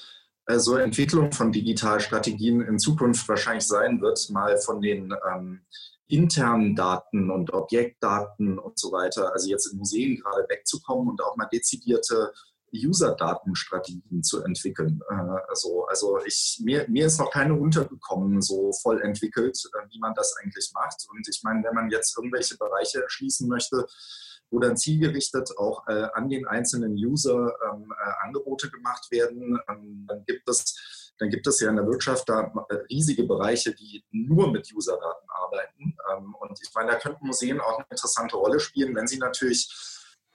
[0.46, 5.60] äh, so Entwicklungen von Digitalstrategien in Zukunft wahrscheinlich sein wird, mal von den ähm,
[6.08, 11.36] internen Daten und Objektdaten und so weiter, also jetzt in Museen gerade wegzukommen und auch
[11.36, 12.32] mal dezidierte
[12.74, 15.00] User-Datenstrategien zu entwickeln.
[15.48, 20.14] Also, also ich, mir, mir ist noch keine untergekommen, so voll entwickelt, äh, wie man
[20.14, 21.06] das eigentlich macht.
[21.10, 23.86] Und ich meine, wenn man jetzt irgendwelche Bereiche erschließen möchte,
[24.50, 30.04] wo dann zielgerichtet auch äh, an den einzelnen User ähm, äh, Angebote gemacht werden, ähm,
[30.06, 34.04] dann gibt es dann gibt es ja in der Wirtschaft da äh, riesige Bereiche, die
[34.10, 35.96] nur mit User-Daten arbeiten.
[36.12, 39.68] Ähm, und ich meine, da könnten Museen auch eine interessante Rolle spielen, wenn sie natürlich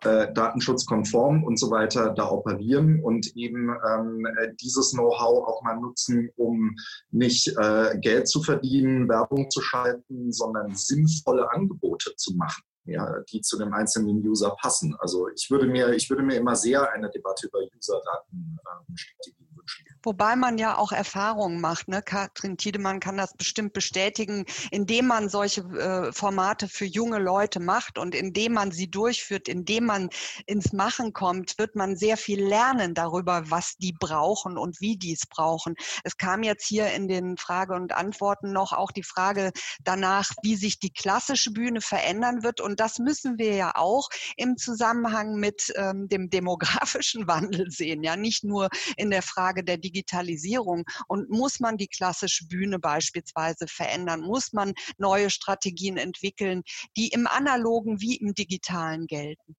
[0.04, 4.26] äh, datenschutzkonform und so weiter da operieren und eben ähm,
[4.60, 6.76] dieses Know-how auch mal nutzen, um
[7.12, 12.64] nicht äh, Geld zu verdienen, Werbung zu schalten, sondern sinnvolle Angebote zu machen.
[12.86, 14.96] Ja, die zu dem einzelnen User passen.
[15.00, 19.92] Also ich würde mir, ich würde mir immer sehr eine Debatte über User-Datenstrategien ähm, wünschen.
[20.04, 21.88] Wobei man ja auch Erfahrungen macht.
[21.88, 22.02] Ne?
[22.02, 27.98] Katrin Tiedemann kann das bestimmt bestätigen, indem man solche äh, Formate für junge Leute macht
[27.98, 30.10] und indem man sie durchführt, indem man
[30.48, 35.14] ins Machen kommt, wird man sehr viel lernen darüber, was die brauchen und wie die
[35.14, 35.76] es brauchen.
[36.04, 39.52] Es kam jetzt hier in den Frage und Antworten noch auch die Frage
[39.84, 42.60] danach, wie sich die klassische Bühne verändern wird.
[42.60, 48.04] Und das müssen wir ja auch im Zusammenhang mit ähm, dem demografischen Wandel sehen.
[48.04, 50.86] Ja, nicht nur in der Frage der Digitalisierung.
[51.08, 54.22] Und muss man die klassische Bühne beispielsweise verändern?
[54.22, 56.64] Muss man neue Strategien entwickeln,
[56.98, 59.56] die im analogen wie im digitalen gelten?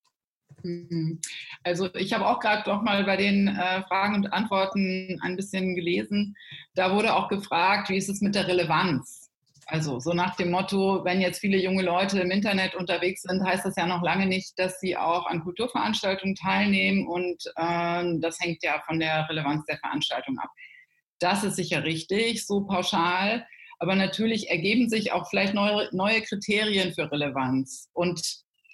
[0.63, 1.21] Mhm.
[1.65, 5.75] Also ich habe auch gerade doch mal bei den äh, Fragen und Antworten ein bisschen
[5.75, 6.37] gelesen.
[6.75, 9.22] Da wurde auch gefragt, wie ist es mit der Relevanz?
[9.67, 13.65] Also so nach dem Motto, wenn jetzt viele junge Leute im Internet unterwegs sind, heißt
[13.65, 18.63] das ja noch lange nicht, dass sie auch an Kulturveranstaltungen teilnehmen und äh, das hängt
[18.63, 20.51] ja von der Relevanz der Veranstaltung ab.
[21.21, 23.47] Das ist sicher richtig, so pauschal.
[23.79, 27.89] Aber natürlich ergeben sich auch vielleicht neue, neue Kriterien für Relevanz.
[27.93, 28.23] Und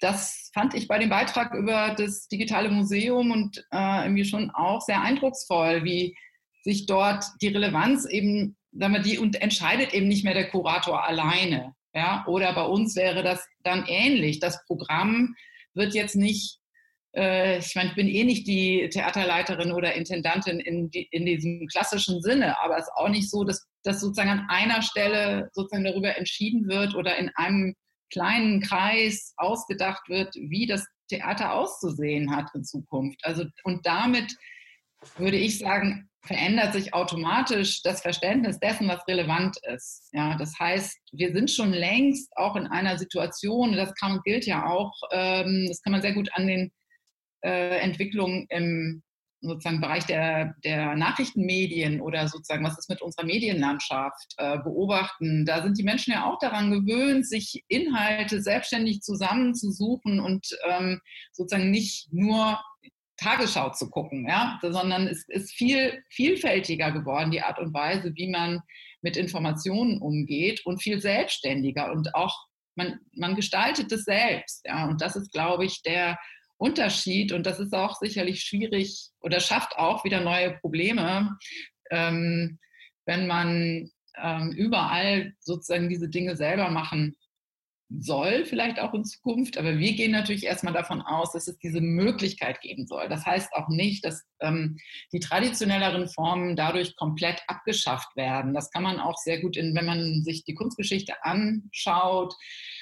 [0.01, 4.81] das fand ich bei dem Beitrag über das digitale Museum und äh, irgendwie schon auch
[4.81, 6.15] sehr eindrucksvoll, wie
[6.63, 11.05] sich dort die Relevanz eben sagen wir, die und entscheidet eben nicht mehr der Kurator
[11.05, 11.75] alleine.
[11.95, 12.25] Ja?
[12.27, 14.41] Oder bei uns wäre das dann ähnlich.
[14.41, 15.35] Das Programm
[15.75, 16.59] wird jetzt nicht,
[17.17, 21.67] äh, ich meine, ich bin eh nicht die Theaterleiterin oder Intendantin in, die, in diesem
[21.67, 25.85] klassischen Sinne, aber es ist auch nicht so, dass, dass sozusagen an einer Stelle sozusagen
[25.85, 27.75] darüber entschieden wird oder in einem
[28.11, 33.21] kleinen Kreis ausgedacht wird, wie das Theater auszusehen hat in Zukunft.
[33.25, 34.35] Also und damit
[35.17, 40.09] würde ich sagen, verändert sich automatisch das Verständnis dessen, was relevant ist.
[40.13, 44.67] Ja, das heißt, wir sind schon längst auch in einer Situation, das kann, gilt ja
[44.67, 46.73] auch, ähm, das kann man sehr gut an den
[47.43, 49.03] äh, Entwicklungen im
[49.41, 55.45] sozusagen Bereich der, der Nachrichtenmedien oder sozusagen, was ist mit unserer Medienlandschaft äh, beobachten.
[55.47, 61.01] Da sind die Menschen ja auch daran gewöhnt, sich Inhalte selbstständig zusammenzusuchen und ähm,
[61.33, 62.59] sozusagen nicht nur
[63.19, 68.29] Tagesschau zu gucken, ja, sondern es ist viel vielfältiger geworden, die Art und Weise, wie
[68.31, 68.63] man
[69.03, 72.37] mit Informationen umgeht und viel selbstständiger und auch
[72.75, 74.65] man, man gestaltet es selbst.
[74.65, 76.17] Ja, und das ist, glaube ich, der
[76.59, 77.33] Unterschied.
[77.33, 81.37] Und das ist auch sicherlich schwierig oder schafft auch wieder neue Probleme,
[81.91, 82.59] ähm,
[83.07, 87.17] wenn man ähm, überall sozusagen diese Dinge selber machen
[87.91, 89.57] soll, vielleicht auch in Zukunft.
[89.57, 93.09] Aber wir gehen natürlich erstmal davon aus, dass es diese Möglichkeit geben soll.
[93.09, 94.79] Das heißt auch nicht, dass ähm,
[95.13, 98.55] die traditionelleren Formen dadurch komplett abgeschafft werden.
[98.55, 102.35] Das kann man auch sehr gut, in, wenn man sich die Kunstgeschichte anschaut,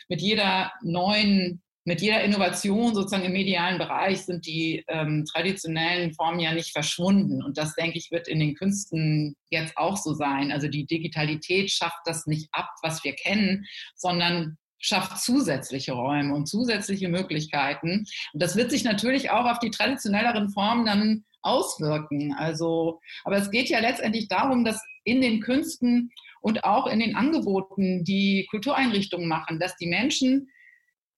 [0.08, 6.40] mit jeder neuen mit jeder Innovation sozusagen im medialen Bereich sind die ähm, traditionellen Formen
[6.40, 7.44] ja nicht verschwunden.
[7.44, 10.50] Und das, denke ich, wird in den Künsten jetzt auch so sein.
[10.50, 16.46] Also die Digitalität schafft das nicht ab, was wir kennen, sondern schafft zusätzliche Räume und
[16.46, 18.06] zusätzliche Möglichkeiten.
[18.32, 22.34] Und das wird sich natürlich auch auf die traditionelleren Formen dann auswirken.
[22.34, 26.10] Also, aber es geht ja letztendlich darum, dass in den Künsten
[26.40, 30.48] und auch in den Angeboten, die Kultureinrichtungen machen, dass die Menschen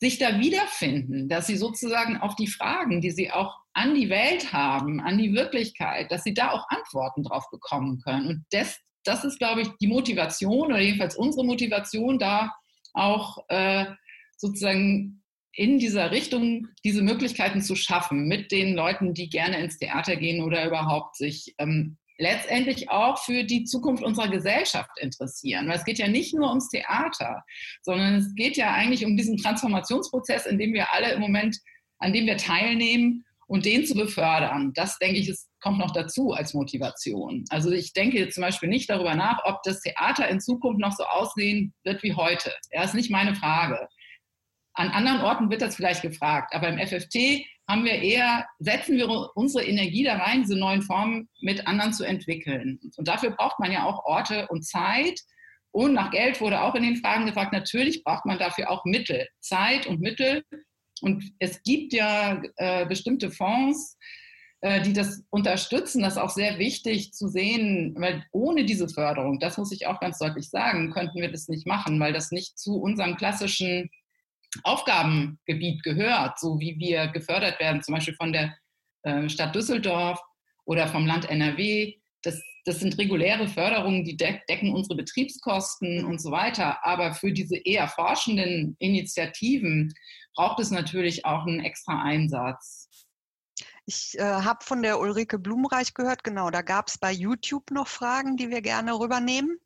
[0.00, 4.52] sich da wiederfinden, dass sie sozusagen auf die Fragen, die sie auch an die Welt
[4.52, 8.28] haben, an die Wirklichkeit, dass sie da auch Antworten drauf bekommen können.
[8.28, 12.54] Und das, das ist, glaube ich, die Motivation oder jedenfalls unsere Motivation, da
[12.98, 13.86] auch äh,
[14.36, 15.22] sozusagen
[15.52, 20.42] in dieser Richtung diese Möglichkeiten zu schaffen mit den Leuten, die gerne ins Theater gehen
[20.42, 25.68] oder überhaupt sich ähm, letztendlich auch für die Zukunft unserer Gesellschaft interessieren.
[25.68, 27.44] Weil es geht ja nicht nur ums Theater,
[27.82, 31.56] sondern es geht ja eigentlich um diesen Transformationsprozess, in dem wir alle im Moment,
[31.98, 34.72] an dem wir teilnehmen und den zu befördern.
[34.74, 37.44] Das, denke ich, ist, kommt noch dazu als Motivation.
[37.48, 41.04] Also ich denke zum Beispiel nicht darüber nach, ob das Theater in Zukunft noch so
[41.04, 42.52] aussehen wird wie heute.
[42.70, 43.88] Das ist nicht meine Frage.
[44.74, 49.08] An anderen Orten wird das vielleicht gefragt, aber im FFT haben wir eher, setzen wir
[49.34, 52.78] unsere Energie da rein, diese neuen Formen mit anderen zu entwickeln.
[52.96, 55.20] Und dafür braucht man ja auch Orte und Zeit.
[55.70, 59.26] Und nach Geld wurde auch in den Fragen gefragt, natürlich braucht man dafür auch Mittel,
[59.40, 60.44] Zeit und Mittel.
[61.02, 63.96] Und es gibt ja äh, bestimmte Fonds,
[64.60, 66.02] äh, die das unterstützen.
[66.02, 70.00] Das ist auch sehr wichtig zu sehen, weil ohne diese Förderung, das muss ich auch
[70.00, 73.88] ganz deutlich sagen, könnten wir das nicht machen, weil das nicht zu unserem klassischen
[74.64, 78.56] Aufgabengebiet gehört, so wie wir gefördert werden, zum Beispiel von der
[79.02, 80.20] äh, Stadt Düsseldorf
[80.64, 81.94] oder vom Land NRW.
[82.22, 86.84] Das, das sind reguläre Förderungen, die decken unsere Betriebskosten und so weiter.
[86.84, 89.94] Aber für diese eher forschenden Initiativen
[90.38, 92.88] braucht es natürlich auch einen extra Einsatz.
[93.86, 97.88] Ich äh, habe von der Ulrike Blumenreich gehört, genau, da gab es bei YouTube noch
[97.88, 99.58] Fragen, die wir gerne rübernehmen.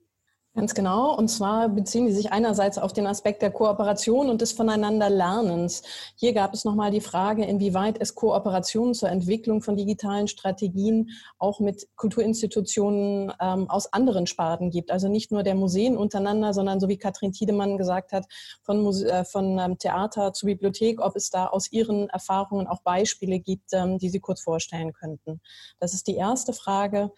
[0.54, 1.16] Ganz genau.
[1.16, 5.82] Und zwar beziehen die sich einerseits auf den Aspekt der Kooperation und des Voneinanderlernens.
[6.14, 11.58] Hier gab es nochmal die Frage, inwieweit es Kooperationen zur Entwicklung von digitalen Strategien auch
[11.58, 14.90] mit Kulturinstitutionen ähm, aus anderen Sparten gibt.
[14.90, 18.26] Also nicht nur der Museen untereinander, sondern so wie Katrin Tiedemann gesagt hat,
[18.62, 22.82] von, Muse äh, von ähm, Theater zur Bibliothek, ob es da aus ihren Erfahrungen auch
[22.82, 25.40] Beispiele gibt, ähm, die Sie kurz vorstellen könnten.
[25.80, 27.10] Das ist die erste Frage.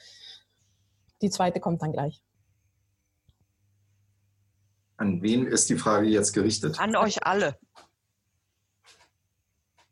[1.21, 2.24] Die zweite kommt dann gleich.
[4.97, 6.79] An wen ist die Frage jetzt gerichtet?
[6.79, 7.57] An euch alle.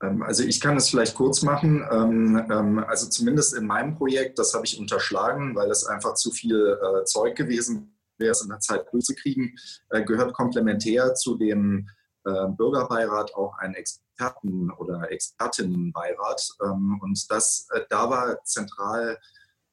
[0.03, 1.87] Ähm, also ich kann es vielleicht kurz machen.
[1.91, 6.31] Ähm, ähm, also zumindest in meinem Projekt, das habe ich unterschlagen, weil es einfach zu
[6.31, 9.57] viel äh, Zeug gewesen wäre, es in der Zeit durchzukriegen,
[9.91, 11.89] äh, gehört komplementär zu dem
[12.25, 16.51] äh, Bürgerbeirat auch ein Experten- oder Expertinnenbeirat.
[16.61, 19.19] Und das, da war zentral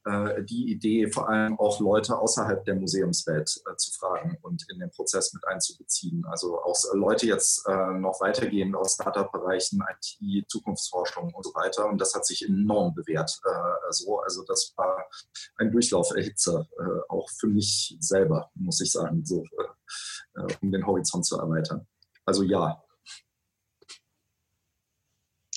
[0.06, 4.90] die Idee, vor allem auch Leute außerhalb der Museumswelt äh, zu fragen und in den
[4.92, 6.26] Prozess mit einzubeziehen.
[6.26, 11.88] Also auch Leute jetzt äh, noch weitergehend aus Startup-Bereichen, IT, Zukunftsforschung und so weiter.
[11.88, 13.40] Und das hat sich enorm bewährt.
[13.90, 14.20] so.
[14.20, 15.06] Also das war
[15.58, 16.66] ein Durchlauferhitzer,
[17.10, 19.44] auch für mich selber, muss ich sagen, so,
[20.62, 21.88] um den Horizont zu erweitern.
[22.26, 22.82] Also ja,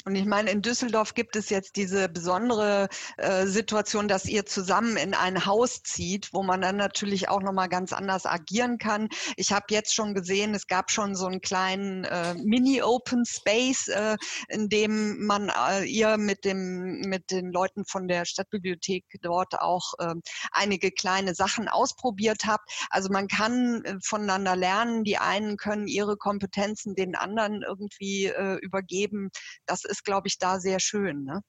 [0.04, 2.88] und ich meine, in Düsseldorf gibt es jetzt diese besondere
[3.18, 7.68] äh, Situation, dass ihr zusammen in ein Haus zieht, wo man dann natürlich auch nochmal
[7.68, 9.08] ganz anders agieren kann.
[9.36, 14.16] Ich habe jetzt schon gesehen, es gab schon so einen kleinen äh, Mini-Open Space, äh,
[14.48, 19.94] in dem man äh, ihr mit dem mit den Leuten von der Stadtbibliothek dort auch
[19.98, 20.14] äh,
[20.50, 22.70] einige kleine Sachen ausprobiert habt.
[22.90, 25.04] Also man kann äh, voneinander lernen.
[25.04, 29.30] Die einen können ihre Kompetenzen den anderen irgendwie äh, übergeben.
[29.66, 31.24] Das glaube ich, da sehr schön.
[31.24, 31.42] Ne?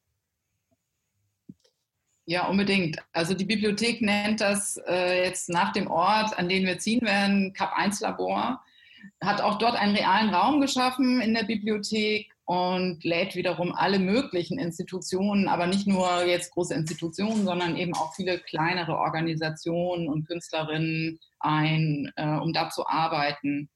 [2.25, 2.97] Ja, unbedingt.
[3.11, 7.53] Also die Bibliothek nennt das äh, jetzt nach dem Ort, an den wir ziehen werden,
[7.53, 8.63] Kap 1 Labor.
[9.21, 14.57] Hat auch dort einen realen Raum geschaffen in der Bibliothek und lädt wiederum alle möglichen
[14.57, 21.19] Institutionen, aber nicht nur jetzt große Institutionen, sondern eben auch viele kleinere Organisationen und Künstlerinnen
[21.39, 23.69] ein, äh, um da zu arbeiten.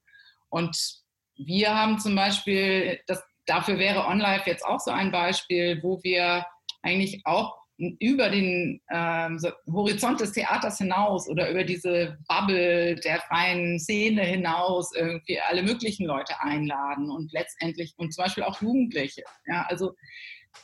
[0.48, 1.02] Und
[1.36, 6.44] wir haben zum Beispiel, das, dafür wäre OnLive jetzt auch so ein Beispiel, wo wir
[6.82, 13.20] eigentlich auch über den ähm, so Horizont des Theaters hinaus oder über diese Bubble der
[13.20, 19.22] freien Szene hinaus irgendwie alle möglichen Leute einladen und letztendlich und zum Beispiel auch Jugendliche.
[19.46, 19.94] Ja, also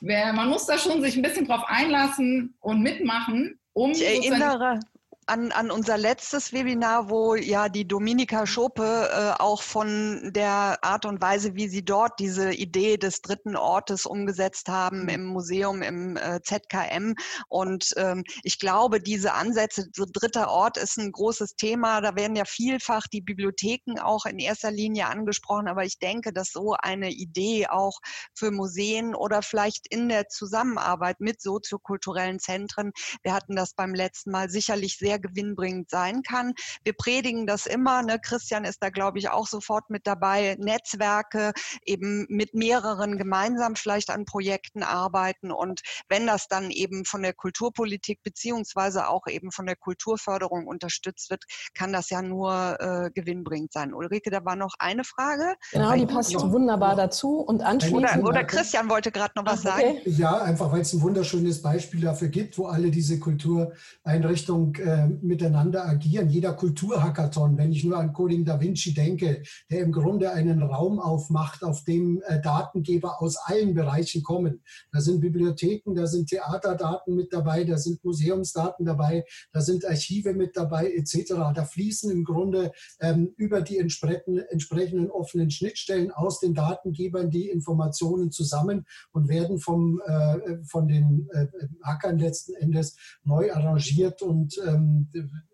[0.00, 4.80] wer, man muss da schon sich ein bisschen drauf einlassen und mitmachen, um ich erinnere,
[5.26, 11.06] an, an unser letztes Webinar, wo ja die Dominika Schope äh, auch von der Art
[11.06, 15.08] und Weise, wie sie dort diese Idee des dritten Ortes umgesetzt haben mhm.
[15.08, 17.14] im Museum, im äh, ZKM.
[17.48, 22.00] Und ähm, ich glaube, diese Ansätze, dritter Ort ist ein großes Thema.
[22.00, 25.68] Da werden ja vielfach die Bibliotheken auch in erster Linie angesprochen.
[25.68, 27.98] Aber ich denke, dass so eine Idee auch
[28.34, 34.30] für Museen oder vielleicht in der Zusammenarbeit mit soziokulturellen Zentren, wir hatten das beim letzten
[34.30, 36.54] Mal sicherlich sehr sehr gewinnbringend sein kann.
[36.82, 38.02] Wir predigen das immer.
[38.02, 38.18] Ne?
[38.18, 40.56] Christian ist da, glaube ich, auch sofort mit dabei.
[40.58, 41.52] Netzwerke
[41.84, 45.52] eben mit mehreren gemeinsam vielleicht an Projekten arbeiten.
[45.52, 51.30] Und wenn das dann eben von der Kulturpolitik beziehungsweise auch eben von der Kulturförderung unterstützt
[51.30, 51.44] wird,
[51.74, 53.94] kann das ja nur äh, gewinnbringend sein.
[53.94, 55.54] Ulrike, da war noch eine Frage.
[55.72, 56.50] Genau, die passt ja.
[56.50, 57.40] wunderbar dazu.
[57.40, 58.18] Und anschließend.
[58.18, 60.00] Oder, oder Christian wollte gerade noch was Ach, okay.
[60.04, 60.16] sagen.
[60.16, 65.86] Ja, einfach weil es ein wunderschönes Beispiel dafür gibt, wo alle diese Kultureinrichtungen äh, miteinander
[65.86, 66.28] agieren.
[66.28, 70.98] Jeder Kulturhackathon, wenn ich nur an Coding Da Vinci denke, der im Grunde einen Raum
[70.98, 74.62] aufmacht, auf dem äh, Datengeber aus allen Bereichen kommen.
[74.92, 80.34] Da sind Bibliotheken, da sind Theaterdaten mit dabei, da sind Museumsdaten dabei, da sind Archive
[80.34, 81.34] mit dabei etc.
[81.54, 87.48] Da fließen im Grunde ähm, über die entsprechenden, entsprechenden offenen Schnittstellen aus den Datengebern die
[87.48, 91.46] Informationen zusammen und werden vom, äh, von den äh,
[91.82, 94.93] Hackern letzten Endes neu arrangiert und ähm,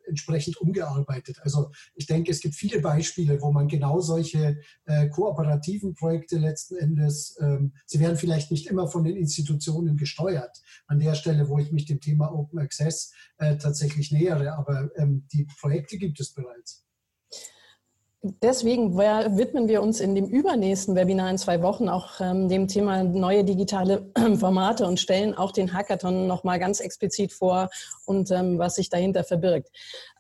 [0.07, 1.39] entsprechend umgearbeitet.
[1.43, 6.77] Also ich denke, es gibt viele Beispiele, wo man genau solche äh, kooperativen Projekte letzten
[6.77, 11.59] Endes, ähm, sie werden vielleicht nicht immer von den Institutionen gesteuert, an der Stelle, wo
[11.59, 16.33] ich mich dem Thema Open Access äh, tatsächlich nähere, aber ähm, die Projekte gibt es
[16.33, 16.85] bereits.
[18.23, 23.03] Deswegen widmen wir uns in dem übernächsten Webinar in zwei Wochen auch ähm, dem Thema
[23.03, 27.71] neue digitale Formate und stellen auch den Hackathon nochmal ganz explizit vor
[28.11, 29.71] und ähm, was sich dahinter verbirgt.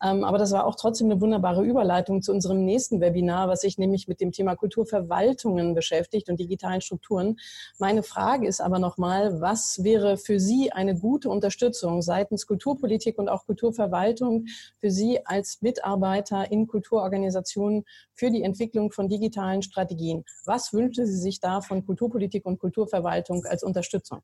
[0.00, 3.78] Ähm, aber das war auch trotzdem eine wunderbare Überleitung zu unserem nächsten Webinar, was sich
[3.78, 7.36] nämlich mit dem Thema Kulturverwaltungen beschäftigt und digitalen Strukturen.
[7.78, 13.28] Meine Frage ist aber nochmal, was wäre für Sie eine gute Unterstützung seitens Kulturpolitik und
[13.28, 14.46] auch Kulturverwaltung
[14.78, 17.84] für Sie als Mitarbeiter in Kulturorganisationen
[18.14, 20.24] für die Entwicklung von digitalen Strategien.
[20.44, 24.20] Was wünschen Sie sich da von Kulturpolitik und Kulturverwaltung als Unterstützung?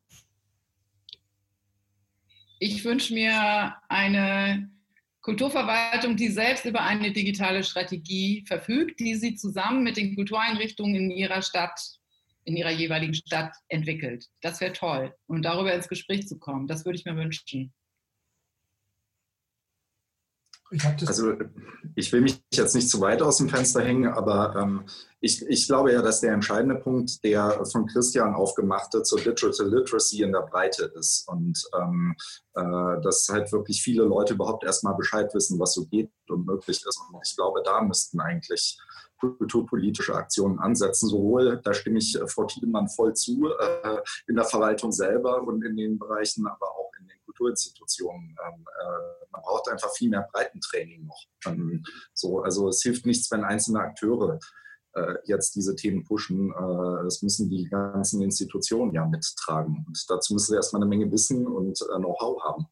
[2.59, 4.71] Ich wünsche mir eine
[5.21, 11.11] Kulturverwaltung, die selbst über eine digitale Strategie verfügt, die sie zusammen mit den Kultureinrichtungen in
[11.11, 11.79] ihrer Stadt,
[12.45, 14.27] in ihrer jeweiligen Stadt entwickelt.
[14.41, 15.15] Das wäre toll.
[15.27, 17.75] Und darüber ins Gespräch zu kommen, das würde ich mir wünschen.
[20.71, 21.35] Ich also
[21.95, 24.85] ich will mich jetzt nicht zu weit aus dem Fenster hängen, aber ähm,
[25.21, 30.23] ich, ich glaube ja, dass der entscheidende Punkt, der von Christian aufgemachte zur Digital Literacy
[30.23, 32.17] in der Breite ist und ähm,
[32.55, 36.85] äh, dass halt wirklich viele Leute überhaupt erstmal Bescheid wissen, was so geht und möglich
[36.87, 37.01] ist.
[37.13, 38.79] Und ich glaube, da müssten eigentlich
[39.19, 41.09] kulturpolitische Aktionen ansetzen.
[41.09, 45.77] Sowohl, da stimme ich Frau Tiedemann voll zu, äh, in der Verwaltung selber und in
[45.77, 48.37] den Bereichen, aber auch in den Kulturinstitutionen.
[48.47, 51.25] Ähm, äh, man braucht einfach viel mehr Breitentraining noch.
[51.47, 54.39] Ähm, so, also es hilft nichts, wenn einzelne Akteure
[54.95, 56.51] äh, jetzt diese Themen pushen.
[56.51, 59.85] Äh, das müssen die ganzen Institutionen ja mittragen.
[59.87, 62.67] Und dazu müssen sie erstmal eine Menge Wissen und äh, Know-how haben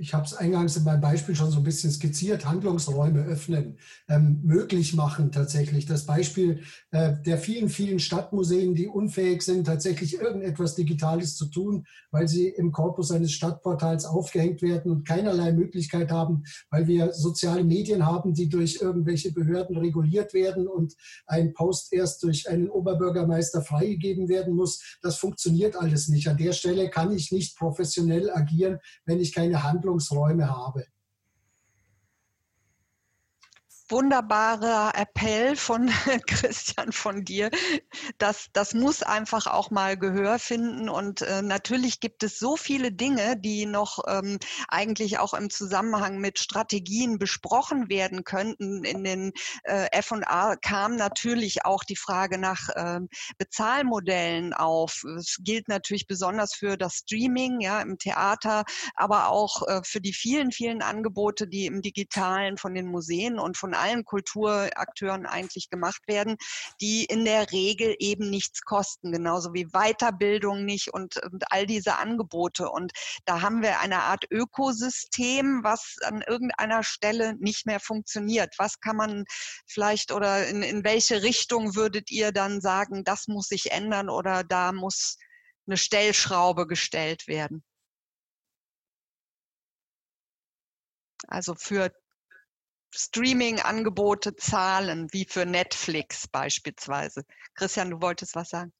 [0.00, 3.76] ich habe es eingangs in meinem Beispiel schon so ein bisschen skizziert, Handlungsräume öffnen,
[4.08, 5.84] ähm, möglich machen tatsächlich.
[5.84, 11.84] Das Beispiel äh, der vielen, vielen Stadtmuseen, die unfähig sind, tatsächlich irgendetwas Digitales zu tun,
[12.10, 17.62] weil sie im Korpus eines Stadtportals aufgehängt werden und keinerlei Möglichkeit haben, weil wir soziale
[17.62, 20.94] Medien haben, die durch irgendwelche Behörden reguliert werden und
[21.26, 24.98] ein Post erst durch einen Oberbürgermeister freigegeben werden muss.
[25.02, 26.26] Das funktioniert alles nicht.
[26.26, 30.86] An der Stelle kann ich nicht professionell agieren, wenn ich keine Handlung Handlungsräume habe
[33.90, 35.88] wunderbarer Appell von
[36.26, 37.50] Christian von dir.
[38.18, 40.88] Das, das muss einfach auch mal Gehör finden.
[40.88, 44.38] Und äh, natürlich gibt es so viele Dinge, die noch ähm,
[44.68, 48.84] eigentlich auch im Zusammenhang mit Strategien besprochen werden könnten.
[48.84, 49.32] In den
[49.64, 53.00] äh, F&A kam natürlich auch die Frage nach äh,
[53.38, 55.02] Bezahlmodellen auf.
[55.18, 58.64] Es gilt natürlich besonders für das Streaming ja, im Theater,
[58.94, 63.56] aber auch äh, für die vielen, vielen Angebote, die im digitalen von den Museen und
[63.56, 66.36] von allen Kulturakteuren eigentlich gemacht werden,
[66.80, 71.96] die in der Regel eben nichts kosten, genauso wie Weiterbildung nicht und, und all diese
[71.96, 72.70] Angebote.
[72.70, 72.92] Und
[73.24, 78.54] da haben wir eine Art Ökosystem, was an irgendeiner Stelle nicht mehr funktioniert.
[78.58, 79.24] Was kann man
[79.66, 84.44] vielleicht oder in, in welche Richtung würdet ihr dann sagen, das muss sich ändern oder
[84.44, 85.16] da muss
[85.66, 87.64] eine Stellschraube gestellt werden?
[91.28, 91.92] Also für
[92.90, 97.22] Streaming-Angebote zahlen, wie für Netflix beispielsweise.
[97.54, 98.72] Christian, du wolltest was sagen?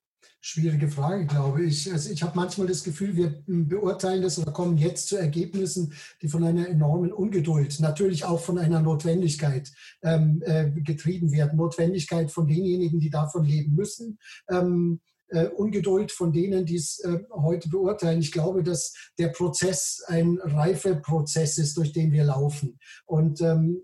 [0.42, 1.92] Schwierige Frage, glaube ich.
[1.92, 5.92] Also ich habe manchmal das Gefühl, wir beurteilen das oder kommen jetzt zu Ergebnissen,
[6.22, 9.70] die von einer enormen Ungeduld, natürlich auch von einer Notwendigkeit
[10.02, 11.58] ähm, äh, getrieben werden.
[11.58, 14.18] Notwendigkeit von denjenigen, die davon leben müssen.
[14.48, 18.20] Ähm, äh, Ungeduld von denen, die es äh, heute beurteilen.
[18.20, 22.78] Ich glaube, dass der Prozess ein Reifeprozess ist, durch den wir laufen.
[23.04, 23.82] Und ähm,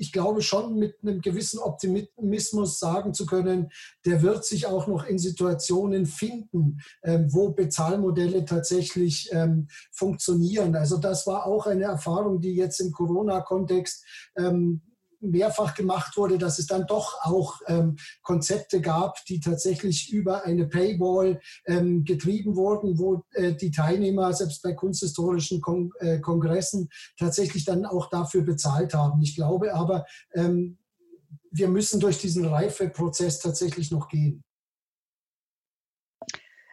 [0.00, 3.70] ich glaube schon mit einem gewissen Optimismus sagen zu können,
[4.06, 10.74] der wird sich auch noch in Situationen finden, ähm, wo Bezahlmodelle tatsächlich ähm, funktionieren.
[10.74, 14.02] Also das war auch eine Erfahrung, die jetzt im Corona-Kontext
[14.38, 14.80] ähm,
[15.20, 20.66] mehrfach gemacht wurde, dass es dann doch auch ähm, Konzepte gab, die tatsächlich über eine
[20.66, 26.88] Paywall ähm, getrieben wurden, wo äh, die Teilnehmer selbst bei kunsthistorischen Kon äh, Kongressen
[27.18, 29.20] tatsächlich dann auch dafür bezahlt haben.
[29.22, 30.78] Ich glaube aber, ähm,
[31.50, 34.44] wir müssen durch diesen Reifeprozess tatsächlich noch gehen.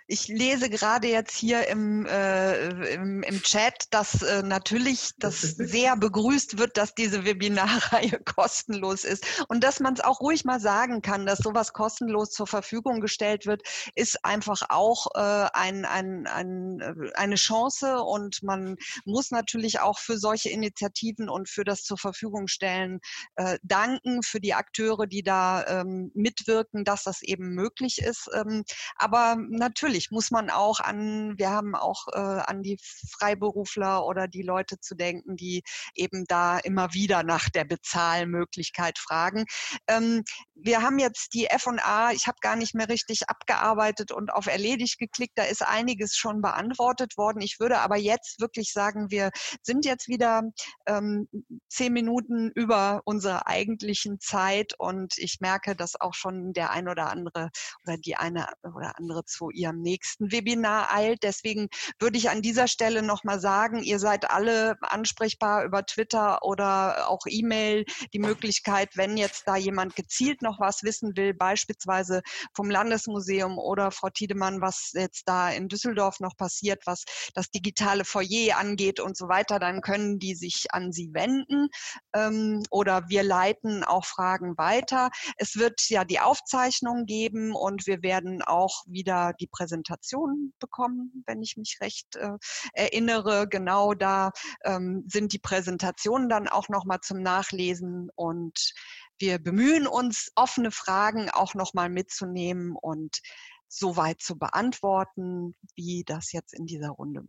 [0.10, 5.98] Ich lese gerade jetzt hier im, äh, im, im, Chat, dass äh, natürlich das sehr
[5.98, 9.26] begrüßt wird, dass diese Webinarreihe kostenlos ist.
[9.50, 13.46] Und dass man es auch ruhig mal sagen kann, dass sowas kostenlos zur Verfügung gestellt
[13.46, 13.64] wird,
[13.96, 18.02] ist einfach auch äh, ein, ein, ein, äh, eine Chance.
[18.02, 23.02] Und man muss natürlich auch für solche Initiativen und für das zur Verfügung stellen
[23.36, 28.30] äh, danken, für die Akteure, die da ähm, mitwirken, dass das eben möglich ist.
[28.34, 28.64] Ähm,
[28.96, 32.78] aber natürlich, natürlich muss man auch an, wir haben auch äh, an die
[33.18, 35.64] Freiberufler oder die Leute zu denken, die
[35.96, 39.46] eben da immer wieder nach der Bezahlmöglichkeit fragen.
[39.88, 44.46] Ähm, wir haben jetzt die F&A, ich habe gar nicht mehr richtig abgearbeitet und auf
[44.46, 45.34] erledigt geklickt.
[45.36, 47.42] Da ist einiges schon beantwortet worden.
[47.42, 49.32] Ich würde aber jetzt wirklich sagen, wir
[49.64, 50.44] sind jetzt wieder
[50.86, 51.28] ähm,
[51.70, 57.10] zehn Minuten über unserer eigentlichen Zeit und ich merke, dass auch schon der ein oder
[57.10, 57.50] andere
[57.84, 61.24] oder die eine oder andere zu ihrem nächsten Webinar eilt.
[61.24, 61.70] Deswegen
[62.00, 67.22] würde ich an dieser Stelle nochmal sagen, ihr seid alle ansprechbar über Twitter oder auch
[67.26, 67.86] E-Mail.
[68.14, 72.22] Die Möglichkeit, wenn jetzt da jemand gezielt noch was wissen will, beispielsweise
[72.54, 78.04] vom Landesmuseum oder Frau Tiedemann, was jetzt da in Düsseldorf noch passiert, was das digitale
[78.04, 81.70] Foyer angeht und so weiter, dann können die sich an Sie wenden
[82.14, 85.10] ähm, oder wir leiten auch Fragen weiter.
[85.38, 91.24] Es wird ja die Aufzeichnung geben und wir werden auch wieder die Präsentation Präsentation bekommen,
[91.26, 92.38] wenn ich mich recht äh,
[92.74, 93.48] erinnere.
[93.48, 94.32] Genau da
[94.64, 98.74] ähm, sind die Präsentationen dann auch nochmal zum Nachlesen und
[99.20, 103.20] wir bemühen uns, offene Fragen auch nochmal mitzunehmen und
[103.68, 107.24] so weit zu beantworten, wie das jetzt in dieser Runde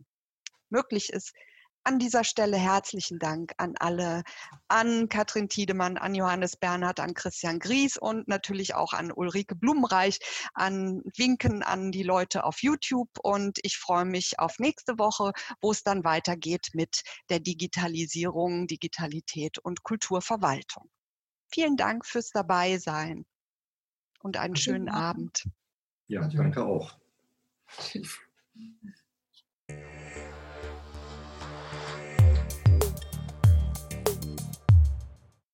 [0.69, 1.33] möglich ist
[1.83, 4.23] an dieser Stelle herzlichen Dank an alle,
[4.67, 10.19] an Katrin Tiedemann, an Johannes Bernhard, an Christian Gries und natürlich auch an Ulrike Blumenreich,
[10.53, 13.09] an Winken an die Leute auf YouTube.
[13.23, 15.31] Und ich freue mich auf nächste Woche,
[15.61, 20.89] wo es dann weitergeht mit der Digitalisierung, Digitalität und Kulturverwaltung.
[21.51, 23.25] Vielen Dank fürs Dabeisein
[24.21, 25.47] und einen schönen Abend.
[26.07, 26.97] Ja, danke auch.